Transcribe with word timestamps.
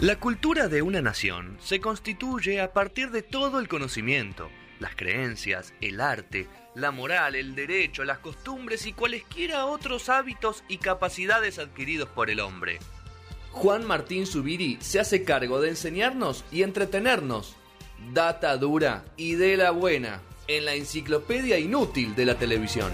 La 0.00 0.20
cultura 0.20 0.68
de 0.68 0.80
una 0.80 1.02
nación 1.02 1.56
se 1.60 1.80
constituye 1.80 2.60
a 2.60 2.72
partir 2.72 3.10
de 3.10 3.22
todo 3.22 3.58
el 3.58 3.66
conocimiento, 3.66 4.48
las 4.78 4.94
creencias, 4.94 5.74
el 5.80 6.00
arte, 6.00 6.46
la 6.76 6.92
moral, 6.92 7.34
el 7.34 7.56
derecho, 7.56 8.04
las 8.04 8.20
costumbres 8.20 8.86
y 8.86 8.92
cualesquiera 8.92 9.66
otros 9.66 10.08
hábitos 10.08 10.62
y 10.68 10.78
capacidades 10.78 11.58
adquiridos 11.58 12.08
por 12.10 12.30
el 12.30 12.38
hombre. 12.38 12.78
Juan 13.50 13.84
Martín 13.84 14.24
Zubiri 14.24 14.78
se 14.80 15.00
hace 15.00 15.24
cargo 15.24 15.60
de 15.60 15.70
enseñarnos 15.70 16.44
y 16.52 16.62
entretenernos. 16.62 17.56
Data 18.14 18.56
dura 18.56 19.04
y 19.16 19.34
de 19.34 19.56
la 19.56 19.72
buena 19.72 20.20
en 20.46 20.64
la 20.64 20.74
enciclopedia 20.74 21.58
inútil 21.58 22.14
de 22.14 22.24
la 22.24 22.36
televisión. 22.36 22.92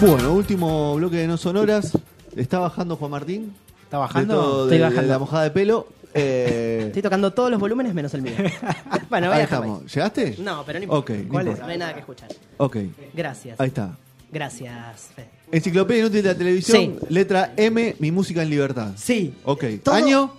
Bueno, 0.00 0.32
último 0.34 0.94
bloque 0.96 1.16
de 1.16 1.26
no 1.26 1.36
sonoras. 1.36 1.96
Está 2.36 2.58
bajando 2.58 2.96
Juan 2.96 3.10
Martín. 3.10 3.54
¿Está 3.84 3.98
bajando? 3.98 4.34
Esto 4.34 4.62
Estoy 4.64 4.78
de 4.78 4.84
bajando. 4.84 5.08
La 5.12 5.18
mojada 5.18 5.42
de 5.44 5.50
pelo. 5.50 5.88
Eh, 6.18 6.84
Estoy 6.86 7.02
tocando 7.02 7.30
todos 7.34 7.50
los 7.50 7.60
volúmenes 7.60 7.92
menos 7.92 8.14
el 8.14 8.22
mío. 8.22 8.32
bueno, 9.10 9.26
voy 9.26 9.34
a 9.34 9.34
ahí 9.34 9.40
dejarlo 9.42 9.66
estamos. 9.66 9.94
¿Llegaste? 9.94 10.36
No, 10.38 10.64
pero 10.64 10.78
no 10.78 10.84
importa. 10.84 11.12
Ok, 11.12 11.18
no 11.18 11.28
¿Cuál 11.28 11.46
es? 11.48 11.50
importa. 11.50 11.66
No 11.66 11.72
hay 11.72 11.78
nada 11.78 11.92
que 11.92 12.00
escuchar. 12.00 12.28
Ok, 12.56 12.76
Gracias. 13.12 13.60
ahí 13.60 13.68
está. 13.68 13.98
Gracias, 14.32 15.10
Fede. 15.14 15.28
Enciclopedia 15.52 16.00
inútil 16.00 16.22
de 16.22 16.28
la 16.30 16.34
televisión. 16.38 16.78
Sí. 16.78 16.96
Letra 17.10 17.52
M, 17.58 17.96
mi 17.98 18.10
música 18.12 18.42
en 18.42 18.48
libertad. 18.48 18.92
Sí. 18.96 19.34
Ok. 19.44 19.64
Todo- 19.82 19.94
¿Año? 19.94 20.32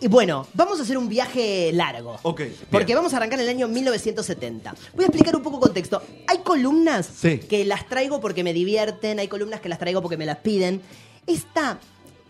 Y 0.00 0.06
bueno, 0.08 0.46
vamos 0.54 0.78
a 0.78 0.82
hacer 0.84 0.96
un 0.96 1.08
viaje 1.08 1.70
largo. 1.72 2.18
Ok. 2.22 2.42
Porque 2.70 2.86
bien. 2.86 2.98
vamos 2.98 3.12
a 3.14 3.16
arrancar 3.16 3.40
en 3.40 3.44
el 3.46 3.50
año 3.50 3.66
1970. 3.68 4.74
Voy 4.94 5.04
a 5.04 5.08
explicar 5.08 5.34
un 5.34 5.42
poco 5.42 5.58
contexto. 5.58 6.02
Hay 6.28 6.38
columnas 6.38 7.06
Sí. 7.06 7.38
que 7.38 7.64
las 7.64 7.86
traigo 7.88 8.20
porque 8.20 8.44
me 8.44 8.52
divierten, 8.52 9.18
hay 9.18 9.26
columnas 9.28 9.60
que 9.60 9.68
las 9.68 9.78
traigo 9.78 10.00
porque 10.00 10.16
me 10.16 10.24
las 10.26 10.38
piden. 10.38 10.80
Esta 11.26 11.78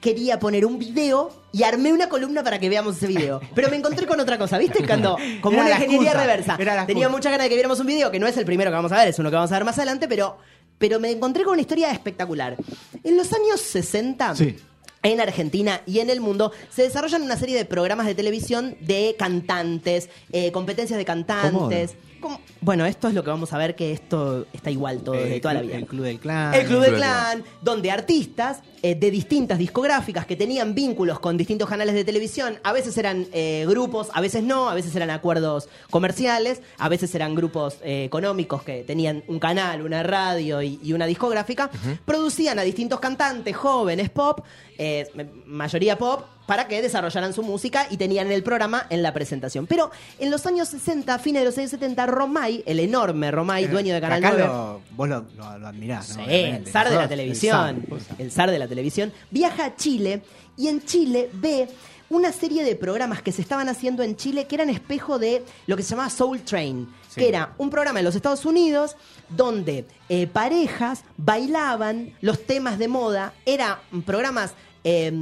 quería 0.01 0.39
poner 0.39 0.65
un 0.65 0.79
video 0.79 1.31
y 1.53 1.65
armé 1.65 1.93
una 1.93 2.09
columna 2.09 2.43
para 2.43 2.59
que 2.59 2.69
veamos 2.69 2.97
ese 2.97 3.07
video. 3.09 3.41
Pero 3.55 3.69
me 3.69 3.77
encontré 3.77 4.07
con 4.07 4.19
otra 4.21 4.39
cosa, 4.39 4.57
¿viste? 4.57 4.87
Cuando, 4.87 5.17
como 5.43 5.57
Era 5.57 5.67
una 5.67 5.75
ingeniería 5.75 6.11
excusa, 6.13 6.27
reversa. 6.27 6.57
era 6.59 6.87
Tenía 6.87 7.09
muchas 7.09 7.33
ganas 7.33 7.45
de 7.45 7.49
que 7.51 7.55
viéramos 7.57 7.81
un 7.81 7.87
video, 7.87 8.11
que 8.11 8.19
no 8.21 8.27
es 8.27 8.37
el 8.37 8.45
primero 8.47 8.71
que 8.71 8.77
vamos 8.77 8.93
a 8.93 8.97
ver, 8.99 9.09
es 9.09 9.19
uno 9.19 9.29
que 9.29 9.37
vamos 9.37 9.51
a 9.53 9.55
ver 9.57 9.65
más 9.65 9.77
adelante, 9.77 10.07
pero, 10.09 10.39
pero 10.79 11.01
me 11.01 11.11
encontré 11.11 11.43
con 11.45 11.53
una 11.55 11.63
historia 11.63 11.91
espectacular. 11.91 12.57
En 13.05 13.17
los 13.17 13.33
años 13.33 13.61
60, 13.61 14.37
Sí. 14.37 14.57
En 15.03 15.21
Argentina 15.21 15.81
y 15.87 16.01
en 16.01 16.11
el 16.11 16.21
mundo 16.21 16.53
se 16.71 16.83
desarrollan 16.83 17.23
una 17.23 17.37
serie 17.37 17.57
de 17.57 17.65
programas 17.65 18.07
de 18.07 18.15
televisión 18.15 18.77
de 18.81 19.15
cantantes, 19.19 20.09
eh, 20.33 20.53
competencias 20.53 20.99
de 20.99 21.05
cantantes. 21.05 21.95
Como- 22.21 22.41
Bueno, 22.61 22.85
esto 22.87 23.09
es 23.09 23.15
lo 23.15 23.23
que 23.25 23.31
vamos 23.31 23.53
a 23.53 23.59
ver, 23.59 23.75
que 23.77 23.93
esto 23.93 24.47
está 24.53 24.71
igual 24.71 25.01
todo 25.03 25.15
desde 25.15 25.37
El 25.37 25.41
toda 25.41 25.55
la 25.55 25.61
vida. 25.63 25.77
El 25.77 25.87
Club 25.87 26.05
del 26.05 26.19
Clan. 26.19 26.55
El 26.55 26.67
Club 26.67 26.81
del 26.81 26.91
Club 26.91 26.91
del 26.93 27.01
Clan, 27.01 27.45
donde 27.63 27.91
artistas 27.91 28.61
eh, 28.83 28.95
de 28.95 29.11
distintas 29.11 29.59
discográficas 29.59 30.27
que 30.27 30.37
tenían 30.37 30.75
vínculos 30.75 31.19
con 31.21 31.37
distintos 31.37 31.69
canales 31.69 31.95
de 31.95 32.05
televisión, 32.05 32.59
a 32.63 32.73
veces 32.73 32.97
eran 32.99 33.27
eh, 33.33 33.65
grupos, 33.69 34.09
a 34.13 34.21
veces 34.21 34.43
no, 34.43 34.69
a 34.69 34.75
veces 34.75 34.95
eran 34.95 35.11
acuerdos 35.11 35.69
comerciales, 35.91 36.63
a 36.79 36.89
veces 36.89 37.15
eran 37.15 37.35
grupos 37.35 37.79
eh, 37.83 38.05
económicos 38.05 38.63
que 38.63 38.85
tenían 38.85 39.25
un 39.29 39.39
canal, 39.39 39.83
una 39.83 40.03
radio 40.03 40.63
y, 40.63 40.79
y 40.83 40.93
una 40.93 41.07
discográfica, 41.07 41.71
producían 42.05 42.59
a 42.59 42.63
distintos 42.63 43.01
cantantes 43.01 43.57
jóvenes 43.57 44.11
pop, 44.11 44.41
eh, 44.79 45.07
mayoría 45.47 45.99
pop, 45.99 46.25
para 46.49 46.67
que 46.67 46.81
desarrollaran 46.81 47.35
su 47.35 47.43
música 47.43 47.87
y 47.91 47.99
tenían 47.99 48.33
el 48.33 48.43
programa 48.43 48.87
en 48.89 49.03
la 49.03 49.13
presentación. 49.13 49.67
Pero 49.67 49.91
en 50.19 50.31
los 50.31 50.47
años 50.47 50.69
60, 50.69 51.19
fines 51.19 51.43
de 51.43 51.47
los 51.47 51.59
años 51.59 51.71
70, 51.73 52.07
Romay, 52.07 52.63
el 52.65 52.81
enorme 52.81 53.31
Romay, 53.31 53.67
dueño 53.67 53.93
de 53.93 54.01
Canal 54.01 54.25
Acá 54.25 54.35
9, 54.35 54.47
lo- 54.49 54.81
vos 54.97 55.09
lo, 55.11 55.25
lo- 55.37 55.59
lo 55.59 55.67
admirás, 55.69 56.17
¿no? 56.17 56.25
Sí, 56.25 56.31
el 56.33 56.67
zar 56.67 56.89
de 56.89 56.97
la 56.97 57.07
televisión. 57.07 57.85
el 57.91 58.01
zar. 58.01 58.17
El 58.21 58.33
zar 58.33 58.51
de 58.51 58.59
la 58.59 58.67
televisión. 58.67 59.13
Viaja 59.31 59.67
a 59.67 59.77
Chile 59.77 60.23
y 60.57 60.69
en 60.69 60.83
Chile 60.87 61.29
ve 61.35 61.69
una 62.09 62.33
serie 62.33 62.65
de 62.65 62.75
programas 62.77 63.21
que 63.21 63.31
se 63.33 63.43
estaban 63.43 63.69
haciendo 63.69 64.03
en 64.03 64.17
Chile 64.17 64.47
que 64.47 64.55
eran 64.55 64.71
espejo 64.71 65.19
de 65.19 65.45
lo 65.67 65.77
que 65.77 65.83
se 65.83 65.91
llamaba 65.91 66.09
Soul 66.09 66.41
Train, 66.41 66.89
Sí. 67.11 67.21
que 67.21 67.29
era 67.29 67.53
un 67.59 67.69
programa 67.69 67.99
en 67.99 68.07
los 68.07 68.15
Estados 68.15 68.47
Unidos 68.47 68.97
donde 69.29 69.85
eh, 70.09 70.27
parejas 70.27 71.05
bailaban 71.19 72.15
los 72.23 72.45
temas 72.47 72.79
de 72.79 72.89
moda. 72.89 73.33
Era 73.47 73.81
programas 74.07 74.53
eh, 74.91 75.13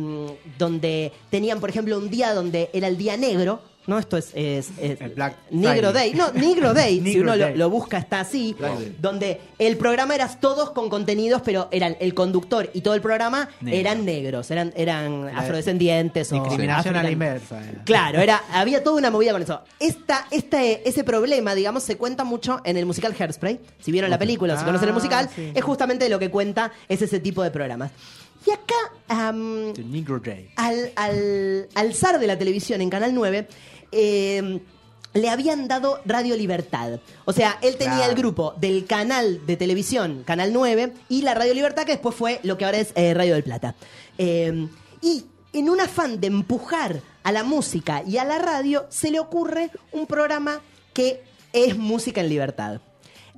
donde 0.59 1.13
tenían, 1.31 1.61
por 1.61 1.71
ejemplo, 1.71 1.97
un 1.99 2.09
día 2.11 2.35
donde 2.35 2.71
era 2.73 2.87
el 2.89 2.97
día 2.97 3.17
negro. 3.17 3.61
No, 3.89 4.01
esto 4.01 4.17
es, 4.17 4.31
es- 4.35 4.71
es- 4.81 5.01
El 5.01 5.11
Black 5.11 5.37
Negro 5.53 5.93
Friday. 5.93 6.11
Day. 6.11 6.15
No, 6.15 6.33
Negro 6.33 6.75
Day. 6.75 7.01
si 7.05 7.21
uno 7.21 7.37
lo, 7.37 7.45
Day. 7.45 7.57
lo 7.57 7.71
busca 7.71 7.99
está 7.99 8.19
así. 8.19 8.53
Black 8.59 8.79
Day. 8.81 8.97
Donde 9.01 9.41
el 9.61 9.77
programa 9.77 10.13
era 10.17 10.27
todos 10.41 10.71
con 10.73 10.91
contenidos, 10.91 11.41
pero 11.45 11.69
eran 11.71 11.97
el 12.01 12.13
conductor 12.13 12.69
y 12.75 12.81
todo 12.81 12.95
el 12.95 13.01
programa 13.01 13.49
Negro. 13.61 13.79
eran 13.79 14.05
negros, 14.05 14.51
eran, 14.51 14.73
eran 14.75 15.27
La- 15.27 15.39
afrodescendientes 15.39 16.33
o 16.33 16.35
Discriminación 16.43 16.97
a 16.97 17.03
la 17.05 17.11
inversa. 17.13 17.63
era. 17.63 17.85
Claro, 17.85 18.19
era, 18.21 18.43
había 18.53 18.83
toda 18.83 18.97
una 18.97 19.13
movida 19.13 19.31
con 19.31 19.43
eso. 19.43 19.61
Esta, 19.79 20.27
este, 20.33 20.89
ese 20.89 21.05
problema, 21.05 21.55
digamos, 21.55 21.85
se 21.85 21.97
cuenta 21.97 22.25
mucho 22.25 22.61
en 22.65 22.77
el 22.77 22.87
musical 22.87 23.15
Hairspray. 23.17 23.61
Si 23.81 23.93
vieron 23.93 24.11
la 24.11 24.19
película 24.19 24.55
o 24.55 24.57
si 24.57 24.63
Ah, 24.65 24.67
conocen 24.67 24.89
el 24.89 24.95
musical, 24.95 25.31
sí. 25.33 25.53
es 25.55 25.63
justamente 25.63 26.09
lo 26.09 26.19
que 26.19 26.29
cuenta 26.29 26.73
es 26.89 27.03
ese 27.03 27.21
tipo 27.21 27.41
de 27.41 27.53
programas. 27.53 27.93
Y 28.47 28.51
acá, 28.53 28.75
al, 30.57 30.93
al, 30.97 31.69
al 31.75 31.95
zar 31.95 32.19
de 32.21 32.27
la 32.27 32.39
televisión 32.39 32.81
en 32.81 32.91
Canal 32.91 33.15
9, 33.15 33.49
eh, 33.93 34.61
le 35.15 35.29
habían 35.31 35.67
dado 35.69 36.01
Radio 36.05 36.37
Libertad. 36.37 37.01
O 37.25 37.33
sea, 37.33 37.59
él 37.63 37.77
tenía 37.77 37.97
Claro. 37.97 38.11
el 38.13 38.17
grupo 38.19 38.55
del 38.59 38.85
canal 38.87 39.45
de 39.47 39.57
televisión, 39.57 40.23
Canal 40.25 40.53
9, 40.53 40.93
y 41.09 41.23
la 41.23 41.35
Radio 41.35 41.55
Libertad, 41.55 41.85
que 41.85 41.93
después 41.93 42.15
fue 42.15 42.39
lo 42.43 42.57
que 42.59 42.65
ahora 42.67 42.79
es 42.79 42.93
eh, 42.95 43.15
Radio 43.15 43.35
del 43.35 43.43
Plata. 43.43 43.75
Eh, 44.19 44.69
y 45.01 45.25
en 45.53 45.71
un 45.71 45.81
afán 45.81 46.21
de 46.21 46.27
empujar 46.29 47.01
a 47.23 47.33
la 47.33 47.43
música 47.43 48.03
y 48.07 48.19
a 48.19 48.25
la 48.25 48.39
radio, 48.39 48.87
se 48.91 49.11
le 49.11 49.19
ocurre 49.19 49.71
un 49.93 50.07
programa 50.07 50.61
que 50.93 51.23
es 51.53 51.77
Música 51.77 52.21
en 52.21 52.29
Libertad. 52.29 52.81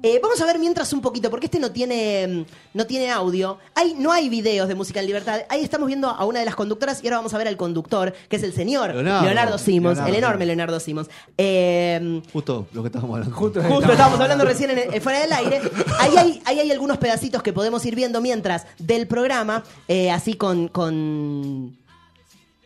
Eh, 0.03 0.21
vamos 0.23 0.41
a 0.41 0.47
ver 0.47 0.59
mientras 0.59 0.93
un 0.93 1.01
poquito, 1.01 1.29
porque 1.31 1.47
este 1.47 1.59
no 1.59 1.73
tiene, 1.73 2.27
mm, 2.29 2.45
no 2.75 2.87
tiene 2.87 3.11
audio. 3.11 3.59
Hay, 3.75 3.95
no 3.99 4.13
hay 4.13 4.29
videos 4.29 4.69
de 4.69 4.75
música 4.75 5.01
en 5.01 5.07
libertad. 5.07 5.41
Ahí 5.49 5.63
estamos 5.65 5.87
viendo 5.89 6.09
a 6.09 6.25
una 6.25 6.39
de 6.39 6.45
las 6.45 6.55
conductoras 6.55 7.03
y 7.03 7.07
ahora 7.09 7.17
vamos 7.19 7.35
a 7.35 7.39
ver 7.39 7.49
al 7.49 7.57
conductor, 7.57 8.15
que 8.29 8.37
es 8.37 8.43
el 8.43 8.53
señor 8.53 8.95
Leonardo. 8.95 9.25
Leonardo, 9.27 9.59
Simons, 9.59 9.97
Leonardo, 9.97 10.09
el 10.17 10.25
enorme. 10.25 10.47
Leonardo 10.47 10.81
Simons. 10.81 11.09
Eh, 11.37 12.23
Justo 12.33 12.67
lo 12.73 12.83
que 12.83 12.89
estábamos 12.89 13.15
hablando. 13.17 13.37
Justo, 13.37 13.63
Justo 13.63 13.91
estábamos 13.93 14.21
hablando 14.21 14.45
recién 14.45 14.71
en 14.71 14.79
el- 14.95 15.01
fuera 15.01 15.21
del 15.21 15.33
aire. 15.33 15.61
Ahí 15.99 16.17
hay, 16.17 16.43
ahí 16.45 16.61
hay 16.61 16.71
algunos 16.71 16.99
pedacitos 16.99 17.43
que 17.43 17.53
podemos 17.53 17.85
ir 17.85 17.95
viendo 17.97 18.21
mientras 18.21 18.67
del 18.79 19.07
programa, 19.09 19.65
eh, 19.89 20.11
así 20.11 20.35
con, 20.35 20.69
con, 20.69 21.77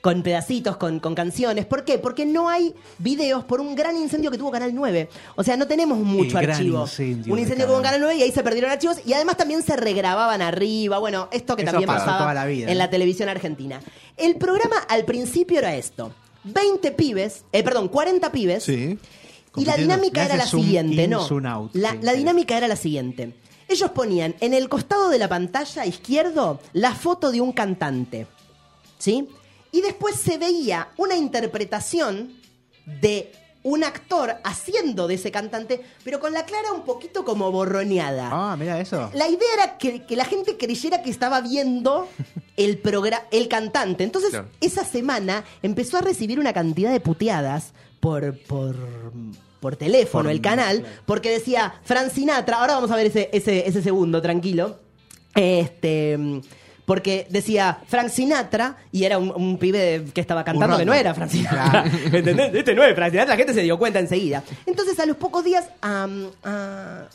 con 0.03 0.23
pedacitos, 0.25 0.77
con, 0.77 0.99
con 0.99 1.15
canciones. 1.15 1.65
¿Por 1.65 1.85
qué? 1.85 1.97
Porque 1.97 2.27
no 2.27 2.49
hay 2.49 2.75
videos 2.99 3.45
por 3.45 3.61
un 3.61 3.77
gran 3.77 3.97
incendio 3.97 4.33
que 4.33 4.37
tuvo 4.37 4.51
Canal 4.51 4.75
9. 4.75 5.09
O 5.37 5.45
sea, 5.45 5.57
no 5.57 5.69
tenemos 5.69 5.97
mucho 5.97 6.39
El 6.39 6.47
gran 6.47 6.57
archivo. 6.57 6.83
incendio 6.83 7.33
un 7.33 7.39
incendio 7.39 7.67
que 7.67 7.71
hubo 7.71 7.79
en 7.79 7.85
Canal 7.85 8.01
Canal 8.01 8.09
9 8.17 8.17
y 8.19 8.23
ahí 8.25 8.33
se 8.33 8.43
perdieron 8.43 8.71
archivos 8.73 8.97
y 9.07 9.13
además 9.13 9.37
también 9.37 9.63
se 9.63 9.77
regrababan 9.77 10.43
arriba. 10.43 10.99
Bueno, 10.99 11.29
esto 11.31 11.55
que 11.55 11.63
Eso 11.63 11.71
también 11.71 11.87
pasaba 11.87 12.19
toda 12.19 12.35
la 12.35 12.45
vida, 12.47 12.71
en 12.71 12.79
la 12.79 12.91
televisión 12.91 13.29
argentina. 13.29 13.81
El 14.17 14.37
programa 14.37 14.77
al 14.89 15.05
principio 15.05 15.61
era 15.61 15.77
esto. 15.77 16.13
20 16.45 16.91
pibes, 16.91 17.45
eh, 17.53 17.63
perdón, 17.63 17.87
40 17.87 18.33
pibes. 18.33 18.65
Sí. 18.65 18.99
Y 19.55 19.65
la 19.65 19.77
dinámica 19.77 20.25
era 20.25 20.35
la 20.37 20.47
siguiente, 20.47 21.05
in, 21.05 21.11
¿no? 21.11 21.21
out, 21.21 21.71
La, 21.75 21.93
sí, 21.93 21.99
la 22.03 22.15
dinámica 22.15 22.57
era 22.57 22.67
la 22.67 22.77
siguiente. 22.77 23.35
Ellos 23.69 23.91
ponían 23.93 24.35
en 24.41 24.53
el 24.53 24.69
costado 24.69 25.11
de 25.11 25.19
la 25.19 25.29
pantalla 25.29 25.87
izquierdo 25.87 26.59
la 26.73 26.95
foto 26.95 27.31
de 27.31 27.41
un 27.41 27.53
cantante. 27.53 28.27
¿Sí? 28.99 29.29
Y 29.73 29.81
después 29.81 30.17
se 30.17 30.39
veía 30.39 30.89
una 30.97 31.17
interpretación 31.17 32.35
de 32.87 33.33
un 33.65 33.85
actor 33.85 34.35
haciendo 34.43 35.07
de 35.07 35.15
ese 35.15 35.31
cantante, 35.31 35.81
pero 36.05 36.19
con 36.21 36.33
la 36.33 36.45
clara 36.45 36.73
un 36.73 36.83
poquito 36.83 37.25
como 37.25 37.51
borroneada. 37.53 38.29
Ah, 38.33 38.57
mira 38.59 38.81
eso. 38.81 39.09
La 39.15 39.29
idea 39.29 39.47
era 39.55 39.79
que, 39.79 40.05
que 40.05 40.17
la 40.17 40.25
gente 40.25 40.57
creyera 40.57 41.01
que 41.03 41.11
estaba 41.11 41.41
viendo 41.41 42.09
el 42.57 42.79
programa, 42.79 43.25
el 43.31 43.47
cantante. 43.49 44.03
Entonces, 44.05 44.31
Claro. 44.31 44.49
esa 44.61 44.85
semana 44.85 45.45
empezó 45.63 45.97
a 45.99 46.01
recibir 46.01 46.39
una 46.41 46.53
cantidad 46.53 46.91
de 46.93 46.99
puteadas 47.01 47.73
por, 48.01 48.37
por, 48.47 48.75
por 49.61 49.77
teléfono, 49.77 50.25
Por- 50.25 50.33
el 50.33 50.41
canal, 50.41 50.85
porque 51.07 51.31
decía 51.31 51.73
Fran 51.85 52.11
Sinatra. 52.11 52.59
Ahora 52.61 52.75
vamos 52.75 52.91
a 52.91 52.97
ver 52.97 53.07
ese, 53.07 53.31
ese, 53.33 53.69
ese 53.69 53.81
segundo, 53.81 54.21
tranquilo. 54.21 54.81
Este. 55.37 56.19
Porque 56.85 57.27
decía 57.31 57.79
Frank 57.87 58.09
Sinatra 58.09 58.77
y 58.91 59.05
era 59.05 59.19
un, 59.19 59.31
un 59.31 59.59
pibe 59.59 60.05
que 60.13 60.21
estaba 60.21 60.45
cantando 60.45 60.77
que 60.77 60.85
no 60.85 60.93
era 60.95 61.15
Frank 61.15 61.31
Sinatra. 61.31 61.85
¿Entendés? 62.13 62.55
Este 62.55 62.75
no 62.75 62.83
es 62.85 62.95
Frank 62.95 63.13
Sinatra, 63.13 63.35
la 63.35 63.39
gente 63.39 63.55
se 63.55 63.63
dio 63.63 63.79
cuenta 63.79 63.99
enseguida. 63.99 64.43
Entonces, 64.67 64.99
a 64.99 65.07
los 65.07 65.17
pocos 65.17 65.45
días 65.45 65.67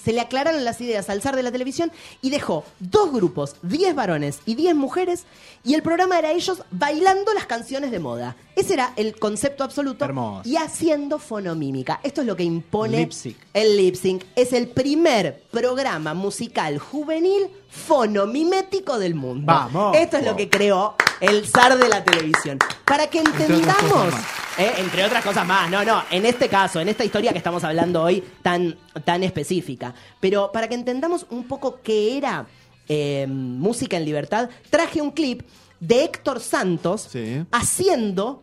se 0.03 0.13
le 0.13 0.21
aclararon 0.21 0.63
las 0.63 0.79
ideas 0.81 1.09
al 1.09 1.21
zar 1.21 1.35
de 1.35 1.43
la 1.43 1.51
televisión 1.51 1.91
y 2.21 2.29
dejó 2.29 2.63
dos 2.79 3.11
grupos, 3.11 3.55
10 3.63 3.95
varones 3.95 4.39
y 4.45 4.55
10 4.55 4.75
mujeres, 4.75 5.25
y 5.63 5.73
el 5.73 5.81
programa 5.81 6.17
era 6.17 6.31
ellos 6.31 6.63
bailando 6.71 7.33
las 7.33 7.45
canciones 7.45 7.91
de 7.91 7.99
moda. 7.99 8.35
Ese 8.57 8.74
era 8.74 8.92
el 8.95 9.15
concepto 9.19 9.63
absoluto. 9.63 10.04
Hermoso. 10.04 10.50
Y 10.50 10.57
haciendo 10.57 11.19
fonomímica. 11.19 12.00
Esto 12.01 12.21
es 12.21 12.27
lo 12.27 12.36
que 12.36 12.44
impone 12.44 12.98
Lip 13.06 13.36
el 13.54 13.77
lip 13.77 13.95
sync. 13.95 14.24
Es 14.36 14.51
el 14.51 14.68
primer 14.68 15.44
programa 15.51 16.15
musical 16.15 16.80
juvenil 16.80 17.50
fonomimético 17.69 18.98
del 18.98 19.13
mundo. 19.13 19.45
Vamos. 19.45 19.95
Esto 19.95 20.18
es 20.18 20.25
lo 20.25 20.36
que 20.36 20.50
creó 20.50 20.95
el 21.21 21.45
zar 21.45 21.77
de 21.77 21.88
la 21.88 22.04
televisión. 22.04 22.57
Para 22.83 23.06
que 23.06 23.19
entendamos, 23.19 24.13
eh, 24.57 24.74
entre 24.77 25.06
otras 25.06 25.24
cosas 25.24 25.45
más, 25.45 25.69
no, 25.69 25.83
no, 25.86 26.03
en 26.10 26.25
este 26.25 26.50
caso, 26.50 26.80
en 26.80 26.89
esta 26.89 27.06
historia 27.06 27.31
que 27.31 27.38
estamos 27.38 27.63
hablando 27.63 28.01
hoy 28.01 28.24
tan, 28.42 28.75
tan 29.06 29.24
específica, 29.24 29.94
pero 30.19 30.51
para 30.51 30.68
que 30.68 30.74
entendamos 30.74 31.27
un 31.30 31.48
poco 31.48 31.81
qué 31.83 32.18
era 32.18 32.48
eh, 32.89 33.27
música 33.30 33.98
en 33.98 34.06
libertad, 34.06 34.50
traje 34.71 35.00
un 35.01 35.12
clip 35.12 35.44
de 35.79 36.03
Héctor 36.03 36.39
Santos 36.39 37.07
Sí. 37.12 37.44
haciendo 37.51 38.41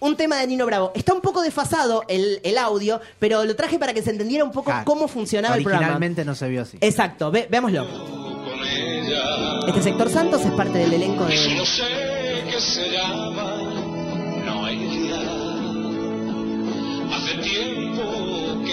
un 0.00 0.14
tema 0.16 0.36
de 0.36 0.46
Nino 0.46 0.66
Bravo. 0.66 0.92
Está 0.94 1.14
un 1.14 1.20
poco 1.22 1.40
desfasado 1.42 2.04
el, 2.08 2.40
el 2.44 2.58
audio, 2.58 3.00
pero 3.18 3.44
lo 3.44 3.56
traje 3.56 3.78
para 3.78 3.94
que 3.94 4.02
se 4.02 4.10
entendiera 4.10 4.44
un 4.44 4.52
poco 4.52 4.66
Claro. 4.70 4.84
cómo 4.84 5.08
funcionaba 5.08 5.56
el 5.56 5.62
programa. 5.62 5.86
Originalmente 5.86 6.24
no 6.24 6.34
se 6.34 6.48
vio 6.48 6.62
así. 6.62 6.76
Exacto, 6.80 7.30
ve- 7.30 7.48
veámoslo. 7.50 7.86
Este 9.68 9.82
sector 9.82 10.08
Santos 10.10 10.42
es 10.44 10.52
parte 10.52 10.78
del 10.78 10.92
elenco 10.92 11.24
de. 11.24 11.54
No 11.56 11.64
sé 11.64 11.82
qué 12.50 12.60
se 12.60 12.90
llama 12.90 13.65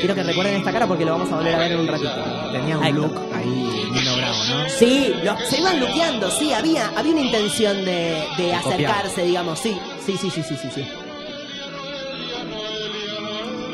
Quiero 0.04 0.16
que 0.16 0.24
recuerden 0.24 0.56
esta 0.56 0.72
cara 0.74 0.86
porque 0.86 1.06
lo 1.06 1.12
vamos 1.14 1.32
a 1.32 1.36
volver 1.38 1.56
a 1.56 1.60
ver 1.60 1.72
en 1.72 1.80
un 1.80 1.88
ratito. 1.88 2.12
Tenía 2.52 2.78
un 2.78 2.96
look 2.96 3.22
ahí, 3.34 3.90
Nino 3.94 4.18
Bravo, 4.18 4.38
¿no? 4.50 4.70
Sí, 4.70 5.14
lo- 5.24 5.38
se 5.50 5.60
iban 5.62 5.80
luqueando, 5.80 6.30
sí, 6.30 6.52
había, 6.52 6.92
había 6.98 7.14
una 7.14 7.22
intención 7.22 7.86
de, 7.86 8.22
de 8.38 8.54
acercarse, 8.54 9.24
digamos, 9.24 9.60
sí, 9.60 9.78
sí, 10.06 10.18
sí, 10.18 10.30
sí, 10.30 10.44
sí, 10.44 10.58
sí, 10.62 10.70
sí. 10.76 10.86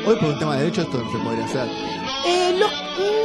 Hoy 0.06 0.16
por 0.16 0.30
un 0.30 0.38
tema 0.38 0.54
de 0.56 0.62
derecho 0.62 0.82
esto 0.82 0.98
no 0.98 1.10
se 1.10 1.18
podría 1.18 1.44
hacer. 1.44 1.68
Eh, 2.26 2.54
no, 2.58 2.66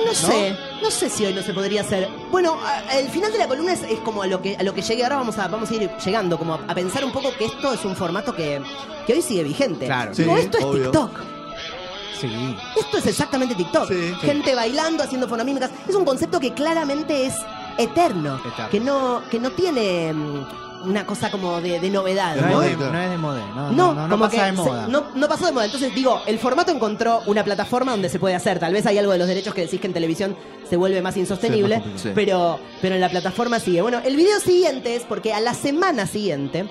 no 0.06 0.14
sé, 0.14 0.56
no 0.82 0.90
sé 0.92 1.10
si 1.10 1.26
hoy 1.26 1.34
no 1.34 1.42
se 1.42 1.54
podría 1.54 1.82
hacer. 1.82 2.08
Bueno, 2.32 2.58
el 2.92 3.08
final 3.10 3.32
de 3.32 3.38
la 3.38 3.48
columna 3.48 3.74
es, 3.74 3.84
es 3.84 4.00
como 4.00 4.24
a 4.24 4.28
lo 4.28 4.42
que 4.42 4.56
a 4.58 4.64
lo 4.64 4.74
que 4.74 4.82
llegue 4.82 5.04
ahora 5.04 5.18
vamos 5.18 5.38
a 5.38 5.48
vamos 5.48 5.70
a 5.72 5.76
ir 5.76 5.90
llegando, 6.04 6.38
como 6.38 6.56
a, 6.56 6.60
a 6.68 6.74
pensar 6.76 7.04
un 7.06 7.12
poco 7.12 7.32
que 7.38 7.46
esto 7.46 7.72
es 7.74 7.84
un 7.86 7.96
formato 7.96 8.36
que, 8.36 8.62
que 9.08 9.14
hoy 9.14 9.22
sigue 9.22 9.44
vigente. 9.44 9.86
Claro. 9.86 10.14
Sí, 10.14 10.24
esto 10.24 10.58
es 10.58 10.64
obvio. 10.64 10.84
TikTok. 10.92 11.35
Sí. 12.20 12.56
Esto 12.80 12.98
es 12.98 13.08
exactamente 13.08 13.56
TikTok. 13.56 13.88
Sí. 13.88 14.14
Gente 14.22 14.56
bailando, 14.56 15.04
haciendo 15.04 15.28
fonomímicas. 15.28 15.72
Es 15.88 15.96
un 15.96 16.06
concepto 16.06 16.40
que 16.40 16.54
claramente 16.54 17.26
es 17.26 17.36
eterno. 17.78 18.38
Eterno. 18.38 18.70
Que 18.72 18.80
no, 18.80 19.22
que 19.30 19.40
no 19.40 19.52
tiene 19.52 20.14
mm, 20.14 20.88
una 20.90 21.06
cosa 21.06 21.30
como 21.32 21.60
de, 21.62 21.80
de 21.80 21.90
novedad. 21.90 22.36
No, 22.38 22.48
¿no? 22.48 22.62
es 22.64 22.70
de, 22.72 22.78
moda. 22.78 22.92
no 22.92 23.02
es 23.02 23.10
de 23.10 23.18
moda, 23.18 23.46
no, 23.56 23.56
No, 23.56 23.72
no, 23.72 23.94
no, 23.94 24.02
no 24.08 24.10
como 24.10 24.26
pasa 24.26 24.46
de 24.46 24.52
se- 24.52 24.56
moda. 24.58 24.88
no, 24.88 25.06
no 25.16 25.28
pasó 25.28 25.46
de 25.48 25.52
moda. 25.52 25.66
Entonces 25.66 25.94
digo, 25.96 26.22
el 26.28 26.40
formato 26.40 26.72
encontró 26.72 27.22
una 27.26 27.44
plataforma 27.44 27.92
donde 27.92 28.10
se 28.10 28.20
puede 28.20 28.36
hacer. 28.36 28.60
Tal 28.60 28.72
vez 28.74 28.86
hay 28.86 28.98
algo 28.98 29.12
de 29.12 29.18
los 29.18 29.28
derechos 29.28 29.54
que 29.54 29.62
decís 29.62 29.82
que 29.82 29.88
en 29.88 29.94
televisión 29.94 30.36
se 30.70 30.78
vuelve 30.78 31.02
más 31.02 31.18
insostenible, 31.18 31.76
Sí, 31.76 31.82
más 31.82 31.90
complicado. 31.90 32.10
Sí. 32.10 32.12
pero, 32.16 32.60
pero 32.82 32.96
en 32.96 33.02
la 33.02 33.10
plataforma 33.10 33.60
sigue. 33.60 33.82
Bueno, 33.82 34.00
el 34.06 34.16
video 34.16 34.40
siguiente 34.40 34.96
es 34.96 35.04
porque 35.04 35.34
a 35.34 35.40
la 35.40 35.54
semana 35.54 36.08
siguiente, 36.08 36.70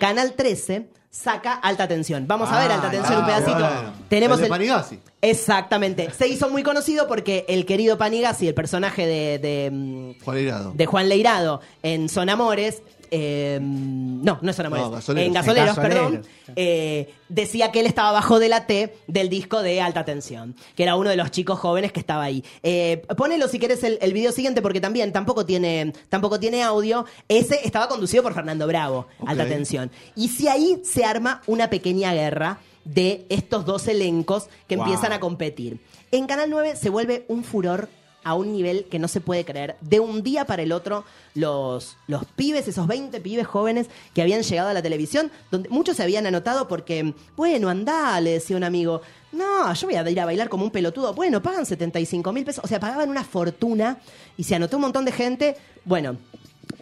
Canal 0.00 0.32
13 0.34 0.88
saca 1.16 1.54
Alta 1.54 1.88
Tensión. 1.88 2.26
Vamos 2.26 2.50
a 2.50 2.58
ver 2.60 2.70
Ah, 2.70 2.74
Alta 2.76 2.90
Tensión 2.90 3.18
un 3.18 3.24
ah, 3.24 3.26
pedacito. 3.26 3.68
Tenemos 4.08 4.36
el 4.36 4.42
de 4.42 4.46
el- 4.46 4.50
Panigasi. 4.50 5.00
Exactamente. 5.22 6.10
Se 6.16 6.28
hizo 6.28 6.48
muy 6.50 6.62
conocido 6.62 7.06
porque 7.08 7.44
el 7.48 7.66
querido 7.66 7.98
Panigasi, 7.98 8.48
el 8.48 8.54
personaje 8.54 9.06
de, 9.06 9.38
de, 9.38 9.70
mm, 9.72 10.24
Juan 10.24 10.36
Leirado. 10.36 10.72
de 10.74 10.86
Juan 10.86 11.08
Leirado 11.08 11.60
en 11.82 12.08
Son 12.08 12.28
Amores. 12.28 12.82
Eh, 13.10 13.58
no, 13.62 14.38
no 14.42 14.50
es 14.50 14.56
Son 14.56 14.66
Amores. 14.66 14.84
No, 14.84 14.90
Gasoleros. 14.90 15.26
En 15.28 15.32
Gasoleros, 15.34 15.76
En 15.76 15.82
Gasoleros. 15.82 16.26
perdón. 16.26 16.26
eh, 16.56 17.14
decía 17.28 17.72
que 17.72 17.80
él 17.80 17.86
estaba 17.86 18.12
bajo 18.12 18.38
de 18.38 18.48
la 18.48 18.66
T 18.66 18.94
del 19.06 19.28
disco 19.28 19.62
de 19.62 19.80
Alta 19.80 20.04
Tensión, 20.04 20.54
que 20.74 20.82
era 20.82 20.96
uno 20.96 21.10
de 21.10 21.16
los 21.16 21.30
chicos 21.30 21.58
jóvenes 21.58 21.92
que 21.92 22.00
estaba 22.00 22.22
ahí. 22.24 22.44
Eh, 22.62 23.02
ponelo 23.16 23.48
si 23.48 23.58
querés 23.58 23.82
el, 23.84 23.98
el 24.00 24.12
video 24.12 24.32
siguiente, 24.32 24.62
porque 24.62 24.80
también 24.80 25.12
tampoco 25.12 25.44
tiene, 25.46 25.92
tampoco 26.08 26.38
tiene 26.40 26.62
audio. 26.62 27.04
Ese 27.28 27.60
estaba 27.64 27.88
conducido 27.88 28.22
por 28.22 28.34
Fernando 28.34 28.66
Bravo. 28.66 29.06
Alta 29.26 29.46
Tensión. 29.46 29.90
Y 30.14 30.28
si 30.28 30.48
ahí 30.48 30.80
se 30.84 31.04
arma 31.04 31.42
una 31.46 31.70
pequeña 31.70 32.14
guerra 32.14 32.58
de 32.84 33.26
estos 33.30 33.64
dos 33.64 33.88
elencos 33.88 34.48
que 34.68 34.76
Wow. 34.76 34.84
empiezan 34.86 35.12
a 35.12 35.18
competir. 35.20 35.78
En 36.12 36.26
Canal 36.26 36.48
9 36.50 36.76
se 36.76 36.88
vuelve 36.88 37.24
un 37.28 37.42
furor 37.42 37.88
a 38.26 38.34
un 38.34 38.52
nivel 38.52 38.86
que 38.86 38.98
no 38.98 39.06
se 39.06 39.20
puede 39.20 39.44
creer. 39.44 39.76
De 39.80 40.00
un 40.00 40.22
día 40.22 40.44
para 40.46 40.62
el 40.62 40.72
otro, 40.72 41.04
los, 41.34 41.96
los 42.08 42.24
pibes, 42.24 42.66
esos 42.66 42.86
20 42.88 43.20
pibes 43.20 43.46
jóvenes 43.46 43.86
que 44.14 44.22
habían 44.22 44.42
llegado 44.42 44.68
a 44.68 44.74
la 44.74 44.82
televisión, 44.82 45.30
donde 45.50 45.68
muchos 45.68 45.96
se 45.96 46.02
habían 46.02 46.26
anotado 46.26 46.66
porque, 46.66 47.14
bueno, 47.36 47.68
andá, 47.68 48.20
le 48.20 48.32
decía 48.32 48.56
un 48.56 48.64
amigo, 48.64 49.00
no, 49.30 49.72
yo 49.72 49.86
voy 49.86 49.96
a 49.96 50.10
ir 50.10 50.20
a 50.20 50.24
bailar 50.24 50.48
como 50.48 50.64
un 50.64 50.70
pelotudo. 50.72 51.14
Bueno, 51.14 51.40
pagan 51.40 51.64
75 51.66 52.32
mil 52.32 52.44
pesos. 52.44 52.64
O 52.64 52.66
sea, 52.68 52.80
pagaban 52.80 53.10
una 53.10 53.22
fortuna 53.22 53.98
y 54.36 54.42
se 54.44 54.54
anotó 54.56 54.76
un 54.76 54.82
montón 54.82 55.04
de 55.04 55.12
gente. 55.12 55.56
Bueno, 55.84 56.16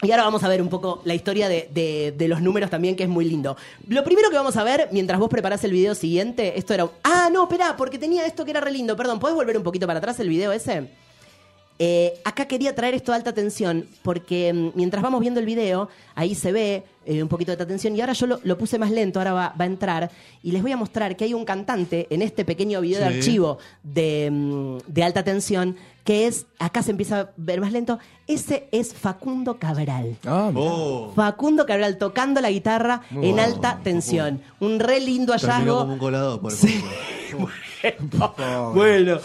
y 0.02 0.10
ahora 0.10 0.24
vamos 0.24 0.42
a 0.44 0.48
ver 0.48 0.62
un 0.62 0.68
poco 0.70 1.02
la 1.04 1.14
historia 1.14 1.48
de, 1.48 1.68
de- 2.16 2.28
los 2.28 2.40
números 2.40 2.70
también, 2.70 2.96
que 2.96 3.02
es 3.02 3.08
muy 3.08 3.24
lindo. 3.26 3.56
Lo 3.88 4.02
primero 4.02 4.30
que 4.30 4.36
vamos 4.36 4.56
a 4.56 4.64
ver, 4.64 4.88
mientras 4.92 5.18
vos 5.20 5.28
preparás 5.28 5.62
el 5.64 5.72
video 5.72 5.94
siguiente, 5.94 6.58
esto 6.58 6.72
era... 6.72 6.88
Ah, 7.02 7.28
no, 7.30 7.42
espera, 7.44 7.76
porque 7.76 7.98
tenía 7.98 8.24
esto 8.24 8.44
que 8.46 8.50
era 8.52 8.60
re 8.60 8.72
lindo. 8.72 8.96
Perdón, 8.96 9.18
¿podés 9.20 9.36
volver 9.36 9.56
un 9.58 9.62
poquito 9.62 9.86
para 9.86 9.98
atrás 9.98 10.18
el 10.20 10.28
video 10.30 10.50
ese? 10.52 10.90
Eh, 11.78 12.20
acá 12.24 12.46
quería 12.46 12.72
traer 12.74 12.94
esto 12.94 13.10
de 13.12 13.16
alta 13.16 13.32
tensión, 13.32 13.86
porque 14.02 14.52
mm, 14.52 14.70
mientras 14.76 15.02
vamos 15.02 15.20
viendo 15.20 15.40
el 15.40 15.46
video, 15.46 15.88
ahí 16.14 16.34
se 16.36 16.52
ve 16.52 16.84
eh, 17.04 17.20
un 17.20 17.28
poquito 17.28 17.48
de 17.50 17.54
alta 17.54 17.66
tensión, 17.66 17.96
y 17.96 18.00
ahora 18.00 18.12
yo 18.12 18.26
lo, 18.28 18.38
lo 18.44 18.56
puse 18.56 18.78
más 18.78 18.92
lento, 18.92 19.18
ahora 19.18 19.32
va, 19.32 19.54
va 19.60 19.64
a 19.64 19.66
entrar, 19.66 20.10
y 20.42 20.52
les 20.52 20.62
voy 20.62 20.70
a 20.70 20.76
mostrar 20.76 21.16
que 21.16 21.24
hay 21.24 21.34
un 21.34 21.44
cantante 21.44 22.06
en 22.10 22.22
este 22.22 22.44
pequeño 22.44 22.80
video 22.80 23.00
de 23.00 23.08
Sí. 23.10 23.14
archivo 23.18 23.58
de, 23.82 24.28
mm, 24.30 24.76
de 24.86 25.02
alta 25.02 25.24
tensión, 25.24 25.76
que 26.04 26.26
es, 26.28 26.46
acá 26.60 26.82
se 26.82 26.92
empieza 26.92 27.20
a 27.20 27.30
ver 27.36 27.60
más 27.60 27.72
lento, 27.72 27.98
ese 28.28 28.68
es 28.70 28.94
Facundo 28.94 29.58
Cabral. 29.58 30.16
Oh. 30.26 31.12
Facundo 31.16 31.66
Cabral 31.66 31.98
tocando 31.98 32.40
la 32.40 32.50
guitarra 32.50 33.02
en 33.10 33.40
alta 33.40 33.80
tensión. 33.82 34.40
Un 34.60 34.78
re 34.78 35.00
lindo 35.00 35.32
hallazgo. 35.32 35.78
como 35.80 35.92
un 35.94 35.98
colador, 35.98 36.40
por 36.40 36.52
ejemplo. 36.52 37.48
Bueno, 38.74 39.18